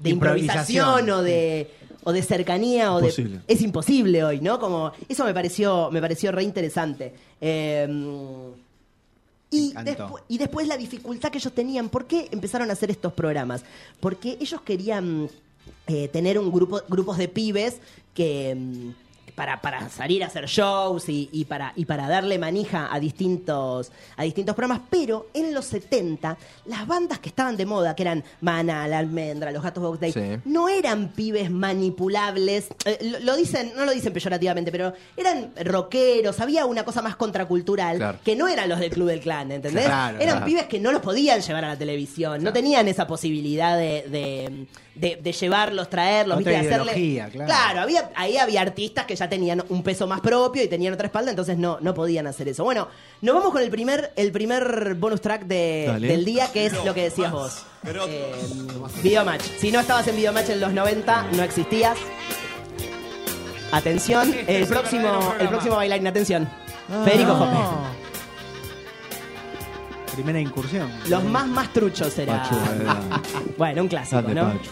de 0.00 0.10
improvisación, 0.10 0.86
Improvisación, 0.98 1.10
o 1.10 1.22
de 1.22 1.70
o 2.02 2.12
de 2.12 2.22
cercanía 2.22 2.92
o 2.92 2.98
Imposible. 2.98 3.38
de 3.46 3.54
es 3.54 3.62
imposible 3.62 4.24
hoy, 4.24 4.40
¿no? 4.40 4.58
Como 4.58 4.92
eso 5.08 5.24
me 5.24 5.32
pareció 5.32 5.88
me 5.92 6.00
pareció 6.00 6.32
re 6.32 6.42
interesante. 6.42 7.14
Eh, 7.40 7.86
y, 9.50 9.72
despu- 9.72 10.20
y 10.28 10.36
después 10.36 10.66
la 10.66 10.76
dificultad 10.76 11.30
que 11.30 11.38
ellos 11.38 11.52
tenían. 11.54 11.88
¿Por 11.88 12.06
qué 12.06 12.28
empezaron 12.32 12.68
a 12.70 12.72
hacer 12.74 12.90
estos 12.90 13.12
programas? 13.14 13.62
Porque 14.00 14.36
ellos 14.40 14.60
querían 14.62 15.30
eh, 15.86 16.08
tener 16.08 16.38
un 16.38 16.50
grupo, 16.52 16.80
grupos 16.88 17.18
de 17.18 17.28
pibes 17.28 17.80
que 18.14 18.54
mm, 18.56 18.90
para, 19.34 19.60
para 19.60 19.88
salir 19.88 20.24
a 20.24 20.26
hacer 20.26 20.46
shows 20.46 21.08
y, 21.08 21.28
y 21.30 21.44
para, 21.44 21.72
y 21.76 21.84
para 21.84 22.08
darle 22.08 22.40
manija 22.40 22.92
a 22.92 22.98
distintos, 22.98 23.92
a 24.16 24.24
distintos 24.24 24.56
programas. 24.56 24.80
Pero 24.90 25.28
en 25.32 25.54
los 25.54 25.64
70, 25.66 26.36
las 26.66 26.86
bandas 26.88 27.20
que 27.20 27.28
estaban 27.28 27.56
de 27.56 27.64
moda, 27.64 27.94
que 27.94 28.02
eran 28.02 28.24
Mana, 28.40 28.88
La 28.88 28.98
Almendra, 28.98 29.52
Los 29.52 29.62
Gatos 29.62 29.80
Box 29.80 30.00
Day, 30.00 30.10
Sí. 30.12 30.40
no 30.44 30.68
eran 30.68 31.12
pibes 31.12 31.52
manipulables. 31.52 32.68
Eh, 32.84 32.98
lo, 33.02 33.20
lo 33.20 33.36
dicen, 33.36 33.72
no 33.76 33.84
lo 33.84 33.92
dicen 33.92 34.12
peyorativamente, 34.12 34.72
pero 34.72 34.92
eran 35.16 35.52
rockeros, 35.64 36.40
había 36.40 36.66
una 36.66 36.84
cosa 36.84 37.00
más 37.02 37.14
contracultural 37.14 37.96
Claro. 37.96 38.18
que 38.24 38.34
no 38.34 38.48
eran 38.48 38.68
los 38.68 38.80
del 38.80 38.90
Club 38.90 39.06
del 39.08 39.20
Clan, 39.20 39.52
¿entendés? 39.52 39.84
Claro, 39.86 40.16
eran 40.18 40.36
claro. 40.38 40.46
pibes 40.46 40.66
que 40.66 40.80
no 40.80 40.90
los 40.90 41.00
podían 41.00 41.40
llevar 41.40 41.64
a 41.64 41.68
la 41.68 41.78
televisión, 41.78 42.42
no 42.42 42.52
tenían 42.52 42.88
esa 42.88 43.06
posibilidad 43.06 43.76
de, 43.78 44.04
de, 44.08 44.66
de- 44.98 45.16
de 45.22 45.32
llevarlos, 45.32 45.88
traerlos, 45.90 46.38
Otra 46.38 46.52
¿viste? 46.52 46.68
de 46.68 46.74
hacerle. 46.74 46.98
ideología, 47.00 47.46
claro. 47.46 47.80
había, 47.80 48.10
ahí 48.14 48.36
había 48.36 48.60
artistas 48.60 49.06
que 49.06 49.14
ya 49.16 49.28
tenían 49.28 49.62
un 49.68 49.82
peso 49.82 50.06
más 50.06 50.20
propio 50.20 50.62
y 50.62 50.68
tenían 50.68 50.94
otra 50.94 51.06
espalda, 51.06 51.30
entonces 51.30 51.56
no, 51.58 51.78
no 51.80 51.94
podían 51.94 52.26
hacer 52.26 52.48
eso. 52.48 52.64
Bueno, 52.64 52.88
nos 53.22 53.34
vamos 53.34 53.52
con 53.52 53.62
el 53.62 53.70
primer, 53.70 54.12
el 54.16 54.32
primer 54.32 54.94
bonus 54.96 55.20
track 55.20 55.44
de- 55.46 55.96
del 56.00 56.24
día, 56.24 56.50
que 56.52 56.66
es 56.66 56.84
lo 56.84 56.94
que 56.94 57.02
decías 57.04 57.32
vos. 57.32 57.62
Eh, 57.86 58.32
Videomatch. 59.02 59.42
Si 59.58 59.70
no 59.70 59.80
estabas 59.80 60.06
en 60.08 60.16
Videomatch 60.16 60.50
en 60.50 60.60
los 60.60 60.72
90, 60.72 61.26
no 61.32 61.42
existías. 61.42 61.96
Atención, 63.70 64.34
el 64.46 64.66
próximo, 64.66 65.34
el 65.38 65.48
próximo 65.48 65.76
bailarín, 65.76 66.06
atención. 66.06 66.48
Federico 67.04 67.32
no. 67.32 67.46
Jope. 67.46 67.98
Primera 70.14 70.40
incursión. 70.40 70.90
Los 71.08 71.22
más 71.24 71.46
más 71.46 71.72
truchos. 71.72 72.12
Pachu, 72.14 72.56
era- 72.80 73.00
Bueno, 73.56 73.82
un 73.82 73.88
clásico, 73.88 74.22
Grande 74.22 74.34
¿no? 74.40 74.48
Pachu. 74.52 74.70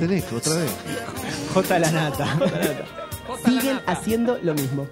Otra 0.00 0.54
vez. 0.54 0.70
J 1.54 1.78
la 1.78 1.90
nata. 1.90 2.38
Siguen 3.44 3.80
haciendo 3.86 4.38
lo 4.42 4.54
mismo. 4.54 4.86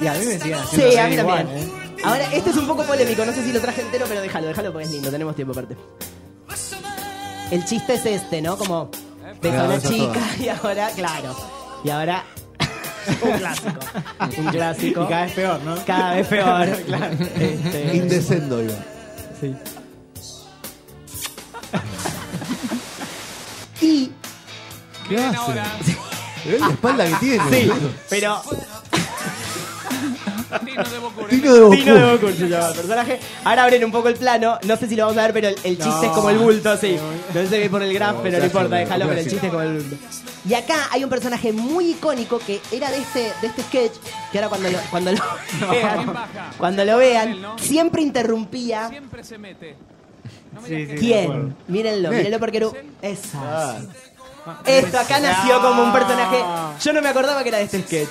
y 0.00 0.06
a 0.06 0.12
mí 0.14 0.26
me 0.26 0.38
siguen 0.38 0.58
haciendo 0.58 0.90
Sí, 0.90 0.98
a 0.98 1.06
mí 1.08 1.14
igual, 1.14 1.44
también. 1.46 1.68
¿eh? 1.68 1.72
Ahora, 2.04 2.32
este 2.32 2.50
es 2.50 2.56
un 2.56 2.66
poco 2.66 2.82
polémico, 2.84 3.24
no 3.26 3.32
sé 3.32 3.44
si 3.44 3.52
lo 3.52 3.60
traje 3.60 3.82
entero, 3.82 4.06
pero 4.08 4.22
déjalo, 4.22 4.46
déjalo 4.46 4.72
porque 4.72 4.86
es 4.86 4.92
lindo, 4.92 5.10
tenemos 5.10 5.34
tiempo 5.36 5.52
aparte. 5.52 5.76
El 7.50 7.64
chiste 7.64 7.94
es 7.94 8.06
este, 8.06 8.40
¿no? 8.40 8.56
Como 8.56 8.90
ves 9.42 9.54
a 9.54 9.64
una 9.64 9.80
chica 9.80 10.20
y 10.38 10.48
ahora, 10.48 10.88
claro. 10.94 11.36
Y 11.84 11.90
ahora. 11.90 12.24
un 13.22 13.38
clásico. 13.38 13.80
Un 14.38 14.46
clásico. 14.46 15.02
Y 15.04 15.06
cada 15.06 15.24
vez 15.24 15.32
peor, 15.34 15.60
¿no? 15.62 15.84
Cada 15.84 16.14
vez 16.14 16.26
peor. 16.28 16.68
claro. 16.86 17.16
Este, 17.38 17.96
Indecendo 17.96 18.62
iba. 18.62 18.74
sí. 19.40 19.54
¿Qué 25.10 25.16
hace? 25.18 25.96
¿Ves 26.48 26.60
la 26.60 26.68
espalda 26.70 27.06
que 27.06 27.14
tiene? 27.16 27.44
Sí, 27.50 27.70
pero. 28.08 28.40
Tino 30.64 30.82
de 30.84 30.98
Bocu. 30.98 31.26
Tino 31.28 31.54
de 31.54 31.60
Bocu 32.16 32.32
se 32.32 32.48
llama 32.48 32.68
el 32.68 32.74
personaje. 32.74 33.20
Ahora 33.44 33.64
abren 33.64 33.84
un 33.84 33.92
poco 33.92 34.08
el 34.08 34.14
plano. 34.16 34.58
No 34.64 34.76
sé 34.76 34.88
si 34.88 34.96
lo 34.96 35.04
vamos 35.04 35.18
a 35.18 35.22
ver, 35.22 35.32
pero 35.32 35.48
el, 35.48 35.54
el 35.64 35.76
chiste 35.76 35.88
No. 35.88 36.02
es 36.04 36.10
como 36.10 36.30
el 36.30 36.38
bulto, 36.38 36.76
sí. 36.76 36.96
No 37.34 37.46
se 37.46 37.58
ve 37.58 37.70
por 37.70 37.82
el 37.82 37.96
No, 37.98 38.22
pero 38.22 38.38
no 38.38 38.44
importa, 38.44 38.76
déjalo, 38.76 39.06
pero 39.06 39.20
el 39.20 39.28
chiste 39.28 39.46
es 39.46 39.52
como 39.52 39.62
el 39.62 39.78
bulto. 39.80 39.96
Y 40.48 40.54
acá 40.54 40.88
hay 40.90 41.04
un 41.04 41.10
personaje 41.10 41.52
muy 41.52 41.90
icónico 41.90 42.38
que 42.38 42.60
era 42.72 42.90
de 42.90 42.98
este, 42.98 43.32
de 43.42 43.46
este 43.48 43.62
sketch, 43.62 43.92
que 44.32 44.38
ahora 44.38 44.48
cuando 44.48 44.70
lo, 44.70 44.78
cuando 44.90 45.12
lo 45.12 45.18
vean, 45.70 46.14
cuando 46.56 46.84
lo 46.84 46.96
vean, 46.96 47.36
siempre 47.60 48.02
interrumpía. 48.02 48.88
Siempre 48.88 49.22
se 49.22 49.38
mete. 49.38 49.76
¿Quién? 50.98 51.54
Mírenlo, 51.68 52.10
mírenlo 52.10 52.38
porque 52.40 52.56
era 52.56 52.68
Esa. 53.02 53.76
Ah, 54.46 54.58
Esto 54.64 54.98
acá 54.98 55.20
nació 55.20 55.60
como 55.60 55.82
un 55.84 55.92
personaje. 55.92 56.42
Yo 56.82 56.92
no 56.92 57.02
me 57.02 57.08
acordaba 57.08 57.42
que 57.42 57.48
era 57.50 57.58
de 57.58 57.64
este 57.64 57.82
sketch. 57.82 58.08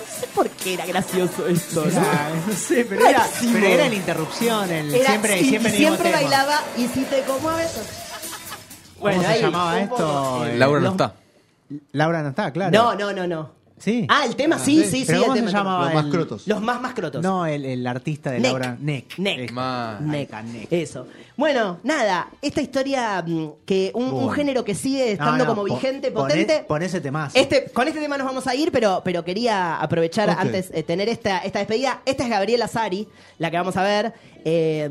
No 0.00 0.20
sé 0.20 0.26
por 0.34 0.48
qué 0.50 0.74
era 0.74 0.86
gracioso 0.86 1.46
esto, 1.46 1.84
¿no? 1.84 1.90
Era- 1.90 2.30
no 2.46 2.54
sé, 2.54 2.84
pero 2.88 3.06
era, 3.06 3.18
Rarísimo. 3.20 3.52
pero 3.54 3.66
era 3.66 3.88
la 3.88 3.94
interrupción, 3.94 4.70
el, 4.70 4.94
Era- 4.94 5.06
siempre, 5.10 5.38
sí, 5.38 5.48
siempre, 5.48 5.72
y 5.72 5.74
el 5.74 5.80
mismo 5.80 5.96
siempre 5.96 6.10
tema. 6.20 6.30
bailaba 6.30 6.60
y 6.76 6.88
si 6.88 7.02
te 7.04 7.22
conmueves. 7.22 7.70
¿Cómo 8.98 9.20
se 9.20 9.26
ahí, 9.26 9.42
llamaba 9.42 9.72
un 9.72 9.78
esto? 9.78 9.96
poco. 9.96 10.44
Eh, 10.46 10.56
Laura 10.56 10.80
no 10.80 10.84
los- 10.86 10.92
está. 10.92 11.14
Laura 11.92 12.22
no 12.22 12.28
está, 12.30 12.50
claro. 12.52 12.70
No, 12.72 12.94
no, 12.94 13.12
no, 13.12 13.26
no. 13.26 13.55
Sí. 13.78 14.06
Ah, 14.08 14.24
el 14.24 14.36
tema, 14.36 14.58
sí, 14.58 14.84
sí, 14.84 15.00
sí. 15.00 15.04
¿Pero 15.06 15.18
el 15.18 15.24
cómo 15.24 15.34
se 15.36 15.40
tema, 15.42 15.52
llamaba 15.58 15.84
Los 15.84 15.94
más 15.94 16.04
el- 16.06 16.10
crotos. 16.10 16.46
Los 16.46 16.62
más 16.62 16.80
más 16.80 16.94
crotos. 16.94 17.22
No, 17.22 17.44
el, 17.44 17.64
el 17.64 17.86
artista 17.86 18.30
de 18.30 18.40
Neck. 18.40 18.50
Laura. 18.52 18.76
Neck. 18.80 19.18
Neck. 19.18 19.38
Eh, 19.38 19.52
Ma- 19.52 19.98
ahí 19.98 20.04
Neck. 20.04 20.22
está, 20.22 20.42
Neck. 20.42 20.72
Eso. 20.72 21.06
Bueno, 21.36 21.78
nada, 21.82 22.28
esta 22.40 22.62
historia 22.62 23.22
mm, 23.26 23.46
que 23.66 23.90
un, 23.94 24.04
un 24.04 24.10
Bueno. 24.12 24.28
género 24.30 24.64
que 24.64 24.74
sigue 24.74 25.12
estando 25.12 25.44
No, 25.44 25.50
no, 25.54 25.54
como 25.56 25.64
vigente, 25.64 26.10
pon- 26.10 26.26
potente. 26.26 26.64
Pon 26.66 26.82
ese 26.82 27.02
temazo. 27.02 27.38
Este, 27.38 27.70
con 27.70 27.86
este 27.86 28.00
tema 28.00 28.16
nos 28.16 28.26
vamos 28.26 28.46
a 28.46 28.54
ir, 28.54 28.72
pero, 28.72 29.02
pero 29.04 29.22
quería 29.24 29.76
aprovechar 29.76 30.30
Ok. 30.30 30.36
antes 30.38 30.72
de 30.72 30.82
tener 30.82 31.10
esta, 31.10 31.38
esta 31.40 31.58
despedida. 31.58 32.00
Esta 32.06 32.24
es 32.24 32.30
Gabriela 32.30 32.68
Sari, 32.68 33.06
la 33.38 33.50
que 33.50 33.56
vamos 33.58 33.76
a 33.76 33.82
ver. 33.82 34.14
Eh, 34.44 34.88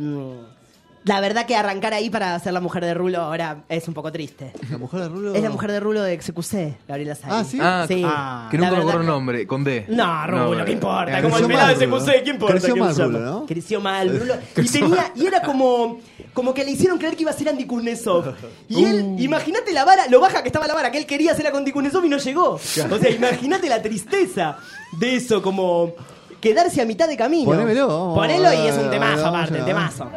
la 1.06 1.22
verdad 1.22 1.46
que 1.46 1.56
arrancar 1.56 1.94
ahí 1.94 2.10
para 2.10 2.38
ser 2.40 2.52
la 2.54 2.60
mujer 2.62 2.84
de 2.84 2.94
Rulo 2.94 3.22
ahora 3.22 3.64
es 3.70 3.88
un 3.88 3.94
poco 3.94 4.12
triste. 4.12 4.52
La 4.72 4.78
mujer 4.78 5.02
de 5.02 5.10
Rulo. 5.10 5.34
Es 5.36 5.42
la 5.44 5.50
mujer 5.52 5.72
de 5.72 5.80
Rulo 5.80 6.02
de 6.02 6.20
XQC, 6.20 6.88
Gabriela 6.88 7.16
Sari. 7.16 7.32
Ah, 7.34 7.44
¿sí? 7.44 7.60
Ah, 7.62 7.86
Sí. 7.88 8.02
ah, 8.06 8.48
Que 8.52 8.58
nunca 8.58 8.72
me 8.72 8.78
acuerdo 8.80 9.02
el 9.02 9.08
nombre, 9.08 9.46
con 9.48 9.64
D. 9.64 9.86
No, 9.88 10.26
Rulo, 10.28 10.56
No, 10.56 10.66
¿qué 10.66 10.72
importa? 10.72 11.22
Como 11.22 11.38
el 11.38 11.46
pelado 11.48 11.68
de 11.78 11.86
XQC, 11.86 12.24
¿qué 12.24 12.30
importa? 12.32 12.54
Creció 12.56 12.74
¿Qué 12.74 12.80
mal, 12.80 12.96
Rulo? 12.96 13.20
¿no? 13.20 13.46
Creció 13.46 13.82
mal, 13.82 14.10
Rulo. 14.20 14.34
Y, 14.58 14.68
tenía, 14.68 15.12
y 15.16 15.26
era 15.28 15.42
como, 15.42 16.00
como 16.34 16.54
que 16.54 16.66
le 16.66 16.72
hicieron 16.72 16.98
creer 16.98 17.16
que 17.16 17.22
iba 17.22 17.32
a 17.32 17.36
ser 17.36 17.50
Andy 17.50 17.66
Kuznetsov. 17.66 18.34
Y 18.68 18.84
él, 18.84 19.02
Uh. 19.04 19.20
imagínate 19.20 19.72
la 19.74 19.86
vara, 19.86 20.08
lo 20.10 20.20
baja 20.20 20.42
que 20.42 20.50
estaba 20.50 20.66
la 20.68 20.74
vara, 20.74 20.90
que 20.92 20.98
él 20.98 21.06
quería 21.06 21.34
hacer 21.34 21.46
a 21.46 21.52
con 21.52 21.60
Andy 21.60 21.72
Kuznetsov 21.72 22.04
y 22.06 22.10
no 22.10 22.18
llegó. 22.18 22.50
O 22.54 22.58
sea, 22.60 22.88
imagínate 23.12 23.70
la 23.70 23.82
tristeza 23.82 24.58
de 25.00 25.16
eso, 25.18 25.42
como 25.42 25.94
quedarse 26.42 26.82
a 26.82 26.86
mitad 26.86 27.08
de 27.08 27.18
camino. 27.18 27.46
Ponémelo, 27.46 28.14
Ponelo 28.14 28.54
y 28.54 28.68
es 28.68 28.78
un 28.78 28.90
temazo 28.92 29.26
aparte, 29.28 29.54
vamos. 29.54 29.66
temazo, 29.66 30.12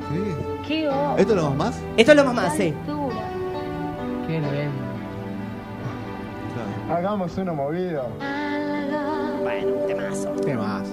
temazo. 0.00 0.12
Sí. 0.12 0.66
Qué 0.68 0.88
horror. 0.88 1.20
¿Esto 1.20 1.34
lo 1.34 1.42
vamos 1.42 1.58
más? 1.58 1.80
Esto 1.96 2.12
es 2.12 2.16
lo 2.16 2.24
más 2.24 2.34
más, 2.34 2.52
sí. 2.56 2.74
Qué 4.26 4.32
lindo. 4.32 4.48
Claro. 6.54 6.98
Hagamos 6.98 7.36
uno 7.38 7.54
movido. 7.54 8.06
Bueno, 9.42 9.68
un 9.80 9.86
temazo. 9.86 10.28
Temazo. 10.44 10.90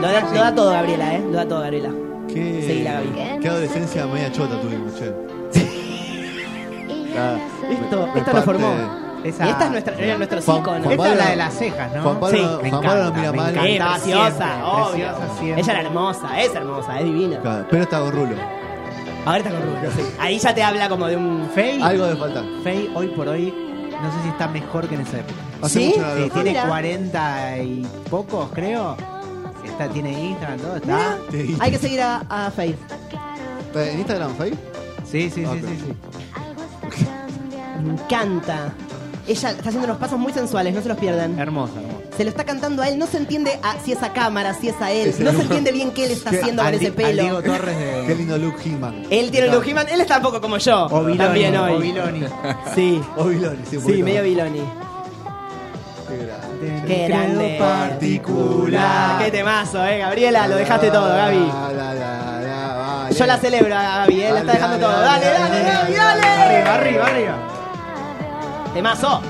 Lo 0.00 0.02
da, 0.08 0.20
lo 0.22 0.40
da 0.40 0.54
todo, 0.54 0.70
Gabriela, 0.72 1.14
¿eh? 1.14 1.22
Lo 1.30 1.32
da 1.36 1.46
todo, 1.46 1.60
Gabriela. 1.60 1.90
Qué, 2.28 2.62
Sí, 2.66 2.82
la 2.82 2.92
Gaby. 2.94 3.40
qué 3.42 3.48
adolescencia 3.48 4.06
media 4.06 4.32
chota 4.32 4.58
tuvimos, 4.60 4.94
che. 4.94 5.12
Ah, 7.18 7.36
Esto, 7.70 8.06
me 8.06 8.20
esto 8.20 8.20
lo 8.20 8.24
parte- 8.24 8.42
formó. 8.42 9.11
Esa- 9.24 9.46
Y 9.46 9.50
esta 9.50 9.64
es 9.66 9.70
nuestra, 9.70 9.94
era 9.98 10.16
nuestro 10.16 10.42
Juan- 10.42 10.58
icono. 10.60 10.80
Juan 10.84 10.92
Esta 10.92 11.12
es 11.12 11.18
la 11.18 11.30
de 11.30 11.36
las 11.36 11.54
cejas, 11.54 11.92
¿no? 11.94 12.02
Juan 12.02 12.20
Pablo, 12.20 12.38
Sí, 12.38 12.44
Juan 12.44 12.62
me 12.62 12.70
Pablo 12.70 12.88
no 12.88 12.92
encanta, 12.94 13.18
mira 13.18 13.30
me 13.32 13.36
mal. 13.38 13.50
encanta. 13.50 13.68
Canta 13.78 13.92
preciosa, 13.94 14.30
siempre, 14.32 14.62
obvio. 14.64 14.90
preciosa 14.92 15.38
siempre. 15.38 15.60
Ella 15.62 15.72
era 15.72 15.80
hermosa, 15.82 16.40
es 16.40 16.54
hermosa, 16.54 16.98
es 16.98 17.04
divina. 17.04 17.40
Claro, 17.40 17.66
pero 17.70 17.82
está 17.82 18.00
con 18.00 18.12
Rulo. 18.12 18.36
Ahora 19.24 19.38
está 19.38 19.50
con 19.50 19.60
sí. 19.96 20.02
Ahí 20.18 20.38
ya 20.38 20.54
te 20.54 20.62
habla 20.64 20.88
como 20.88 21.06
de 21.06 21.16
un... 21.16 21.48
Faye, 21.54 21.80
Algo 21.82 22.06
de 22.06 22.16
falta. 22.16 22.42
Faye 22.64 22.90
hoy 22.94 23.06
por 23.08 23.28
hoy, 23.28 23.54
no 24.02 24.12
sé 24.12 24.22
si 24.24 24.28
está 24.30 24.48
mejor 24.48 24.88
que 24.88 24.96
en 24.96 25.02
esa 25.02 25.18
época. 25.20 25.38
Hace 25.62 25.78
¿Sí? 25.78 25.94
mucho 25.96 26.32
tiene 26.34 26.50
mira. 26.50 26.66
40 26.66 27.58
y 27.58 27.86
pocos, 28.10 28.48
creo. 28.52 28.96
Está, 29.64 29.88
tiene 29.88 30.10
Instagram, 30.10 30.58
todo, 30.58 30.76
está. 30.76 31.16
Mira, 31.30 31.56
hay 31.60 31.70
que 31.70 31.78
seguir 31.78 32.00
a, 32.00 32.22
a 32.28 32.50
Faith. 32.50 32.76
¿En 33.76 33.98
Instagram, 34.00 34.34
Faye? 34.34 34.54
Sí, 35.08 35.30
sí, 35.30 35.44
Ok. 35.44 35.54
sí, 35.54 35.60
sí, 35.68 35.78
sí. 35.86 35.96
Me 37.84 37.92
encanta. 37.92 38.72
Ella 39.26 39.50
está 39.50 39.68
haciendo 39.68 39.84
unos 39.84 39.98
pasos 39.98 40.18
muy 40.18 40.32
sensuales, 40.32 40.74
no 40.74 40.82
se 40.82 40.88
los 40.88 40.98
pierdan. 40.98 41.38
Hermosa, 41.38 41.74
hermosa. 41.78 41.98
Se 42.16 42.24
lo 42.24 42.30
está 42.30 42.44
cantando 42.44 42.82
a 42.82 42.88
él, 42.88 42.98
no 42.98 43.06
se 43.06 43.18
entiende 43.18 43.58
a- 43.62 43.76
si 43.84 43.92
es 43.92 44.02
a 44.02 44.12
cámara, 44.12 44.52
si 44.54 44.68
es 44.68 44.80
a 44.80 44.90
él. 44.90 45.08
Es 45.10 45.20
No 45.20 45.30
el- 45.30 45.36
se 45.36 45.42
entiende 45.42 45.70
bien 45.72 45.92
qué 45.92 46.06
él 46.06 46.10
está 46.12 46.30
Qué- 46.30 46.40
haciendo 46.40 46.62
con 46.64 46.74
ese 46.74 46.90
pelo. 46.92 47.22
Diego 47.22 47.42
Torres 47.42 47.78
de... 47.78 48.04
Qué 48.08 48.14
lindo 48.16 48.36
look 48.36 48.56
He-Man. 48.64 49.06
Él 49.10 49.30
tiene 49.30 49.46
look 49.48 49.64
He-Man, 49.66 49.86
él 49.90 50.00
está 50.00 50.16
un 50.16 50.22
poco 50.24 50.40
como 50.40 50.58
yo. 50.58 50.86
O 50.90 51.00
Viloni, 51.04 51.18
también 51.18 51.56
hoy. 51.56 51.72
o 51.72 51.78
Viloni. 51.78 52.24
Sí, 52.74 53.00
O 53.16 53.24
Viloni, 53.24 53.58
sí, 53.70 53.76
un 53.76 53.84
sí, 53.84 54.02
medio 54.02 54.16
más. 54.16 54.24
Viloni. 54.24 54.62
Qué 56.08 56.16
grande. 56.26 56.82
Qué 56.86 56.94
Credo 57.06 57.08
grande. 57.08 57.56
particular. 57.58 59.24
Qué 59.24 59.30
temazo, 59.30 59.86
eh, 59.86 59.98
Gabriela, 59.98 60.48
lo 60.48 60.56
dejaste 60.56 60.90
todo, 60.90 61.08
Gaby. 61.08 61.52
Yo 63.16 63.26
la 63.26 63.36
celebro 63.38 63.74
a 63.76 63.82
Gaby, 63.82 64.22
eh, 64.22 64.32
la 64.32 64.40
está 64.40 64.52
Dale, 64.52 64.52
dejando 64.52 64.78
dale, 64.78 64.94
todo. 64.94 65.02
dale, 65.04 65.24
Dale, 65.24 65.38
dale, 65.38 65.62
dale, 65.64 65.72
Gaby, 65.72 65.94
dale. 65.94 66.26
Arriba, 66.26 66.74
arriba, 66.74 67.06
arriba. 67.06 67.36
Temazo. 68.74 69.20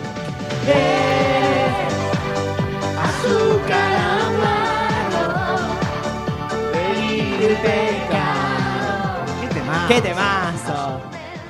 ¿Qué 9.43 9.49
temazo? 9.49 9.89
Qué 9.89 10.01
temazo. 10.01 11.01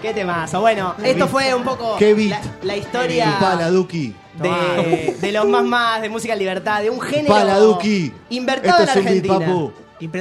Qué 0.01 0.13
temazo. 0.15 0.61
Bueno, 0.61 0.95
esto 1.05 1.29
fue 1.29 1.55
un 1.55 1.63
poco 1.63 1.97
Qué 1.97 2.15
beat. 2.15 2.31
la, 2.31 2.41
la 2.63 2.77
historia 2.77 3.37
Pala 3.39 3.71
Duki. 3.71 4.15
de, 4.35 5.17
de 5.21 5.33
los 5.33 5.47
más 5.47 5.63
más 5.65 6.03
de 6.03 6.09
música 6.09 6.33
en 6.33 6.39
libertad, 6.41 6.83
de 6.83 6.91
un 6.91 7.01
género 7.01 7.35
Pala 7.35 7.59
Duki. 7.59 8.13
invertido 8.31 8.77
Esto 8.79 8.83
en 8.83 8.89
es 8.89 9.05
beat, 9.05 9.07
Argentina. 9.31 9.47
papu. 9.47 9.73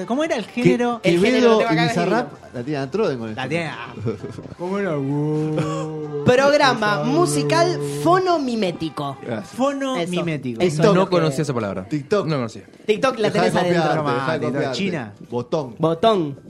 ¿Cómo 0.08 0.24
era 0.24 0.36
el 0.36 0.46
género? 0.46 1.00
que 1.02 1.10
El 1.10 1.20
género, 1.20 1.50
lo 1.54 1.58
tengo 1.60 1.74
y 1.82 1.88
Bizarrap 1.88 2.32
la 2.54 2.64
tienen 2.64 2.82
a 2.84 2.92
Troden 2.92 3.18
con 3.20 3.30
esto. 3.30 3.42
La 3.42 3.50
tiene- 3.50 3.68
ah, 3.68 3.94
¿Cómo 4.58 4.78
era? 4.80 4.96
Wow. 4.96 6.24
Programa 6.26 7.04
musical 7.04 7.80
fonomimético. 8.04 9.18
Gracias. 9.22 9.50
Fono 9.56 9.96
Eso. 9.98 10.12
mimético. 10.12 10.62
Eso. 10.62 10.94
No 10.94 11.10
conocía 11.10 11.42
esa 11.44 11.54
palabra. 11.54 11.86
TikTok. 11.88 12.28
No 12.28 12.36
conocía. 12.36 12.64
TikTok 12.86 13.18
la 13.20 13.32
tenés 13.32 13.52
copiarte, 13.52 13.78
adentro. 13.78 14.72
China. 14.74 15.14
Botón. 15.30 15.76
Botón. 15.78 16.38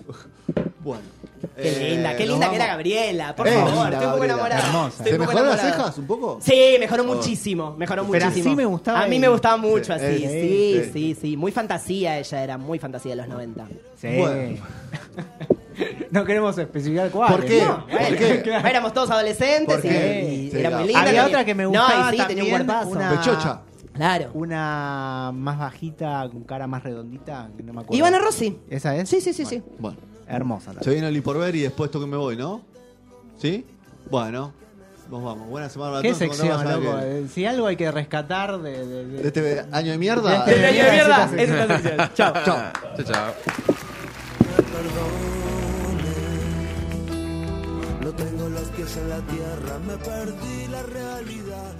Bueno. 0.83 1.03
Qué 1.55 1.69
Eh, 1.87 1.89
linda, 1.95 2.15
qué 2.15 2.25
linda 2.25 2.49
que 2.49 2.55
era. 2.55 2.67
Gabriela. 2.67 3.35
Por 3.35 3.47
Eh, 3.47 3.51
favor, 3.53 3.69
linda 3.71 3.89
estoy 3.91 4.05
un 4.05 4.11
poco 4.13 4.23
enamorada. 4.23 4.91
¿Se 4.91 5.17
mejoró 5.19 5.45
las 5.45 5.61
cejas 5.61 5.97
un 5.97 6.05
poco? 6.07 6.39
Sí, 6.41 6.75
mejoró 6.79 7.03
Oh. 7.03 7.15
muchísimo, 7.15 7.75
mejoró 7.77 8.05
Pero 8.09 8.25
muchísimo. 8.25 8.49
así 8.51 8.55
me 8.55 8.65
gustaba 8.65 9.01
A 9.03 9.07
mí 9.07 9.19
me 9.19 9.27
gustaba 9.27 9.57
mucho 9.57 9.85
Sí, 9.85 9.91
así, 9.91 10.23
eh, 10.25 10.81
sí, 10.83 10.91
sí. 10.91 10.91
sí, 11.15 11.17
sí, 11.21 11.37
Muy 11.37 11.51
fantasía 11.51 12.17
ella 12.19 12.43
era, 12.43 12.57
muy 12.57 12.79
fantasía 12.79 13.11
de 13.11 13.15
los 13.17 13.27
90. 13.27 13.67
Sí. 13.99 14.07
Bueno. 14.17 14.57
no 16.11 16.25
queremos 16.25 16.57
especificar 16.57 17.09
cuál. 17.09 17.31
¿Por 17.33 17.45
qué? 17.45 17.61
No, 17.63 17.85
bueno, 17.89 18.07
¿Por 18.07 18.17
qué? 18.17 18.41
claro. 18.43 18.67
éramos 18.67 18.93
todos 18.93 19.09
adolescentes 19.09 19.77
¿Por 19.77 19.85
y, 19.85 19.89
y 19.89 20.51
Sí, 20.51 20.57
era 20.59 20.69
la- 20.69 20.77
muy 20.77 20.87
linda. 20.87 21.01
Había 21.01 21.25
otra 21.25 21.45
que 21.45 21.55
me 21.55 21.63
No, 21.63 21.69
gustaba 21.69 22.13
y 22.13 22.17
sí, 22.17 22.23
tenía 22.27 22.43
un 22.43 22.49
cuerpazo. 22.49 22.89
una- 22.89 23.09
Pechocha. 23.11 23.61
Claro. 23.93 24.29
Una 24.33 25.31
más 25.33 25.59
bajita, 25.59 26.27
con 26.31 26.43
cara 26.43 26.65
más 26.65 26.81
redondita, 26.81 27.49
que 27.57 27.61
no 27.63 27.73
me 27.73 27.81
acuerdo. 27.81 27.97
Ivana 27.97 28.19
Rossi. 28.19 28.57
¿Esa 28.69 28.95
es? 28.95 29.09
Sí, 29.09 29.19
sí, 29.19 29.33
sí, 29.33 29.45
sí. 29.45 29.61
Bueno. 29.79 29.97
Hermosa. 30.35 30.73
Se 30.81 30.89
viene 30.91 31.07
el 31.09 31.21
por 31.21 31.37
ver 31.37 31.55
y 31.55 31.61
después 31.61 31.91
toque 31.91 32.05
me 32.07 32.17
voy, 32.17 32.37
¿no? 32.37 32.61
¿Sí? 33.39 33.65
Bueno, 34.09 34.53
nos 35.09 35.23
vamos. 35.23 35.49
Buena 35.49 35.67
semana 35.69 35.91
para 35.91 36.01
¿Qué 36.03 36.09
todos. 36.13 36.21
nos 36.21 36.37
sección, 36.37 36.65
la 36.65 36.75
loco? 36.77 36.99
Eh, 37.01 37.27
Si 37.33 37.45
algo 37.45 37.67
hay 37.67 37.75
que 37.75 37.91
rescatar 37.91 38.59
de, 38.61 38.85
de- 38.85 39.05
de- 39.05 39.15
que- 39.17 39.21
De 39.21 39.27
este 39.27 39.65
año 39.75 39.91
de 39.91 39.97
mierda. 39.97 40.45
De 40.45 40.51
este 40.53 40.65
año 40.67 40.83
de 40.85 40.91
mierda, 40.91 41.25
es 41.25 41.33
es 41.33 41.49
esta 41.49 41.79
sección. 41.79 42.09
Chao. 42.15 42.33
Chao. 42.45 42.71
Chao, 42.97 43.05
chao. 43.05 43.33
No 48.01 48.11
tengo 48.13 48.49
los 48.49 48.63
pies 48.69 48.97
en 48.97 49.09
la 49.09 49.19
tierra, 49.19 49.79
me 49.87 49.95
perdí 49.97 50.67
la 50.69 50.83
realidad, 50.83 51.73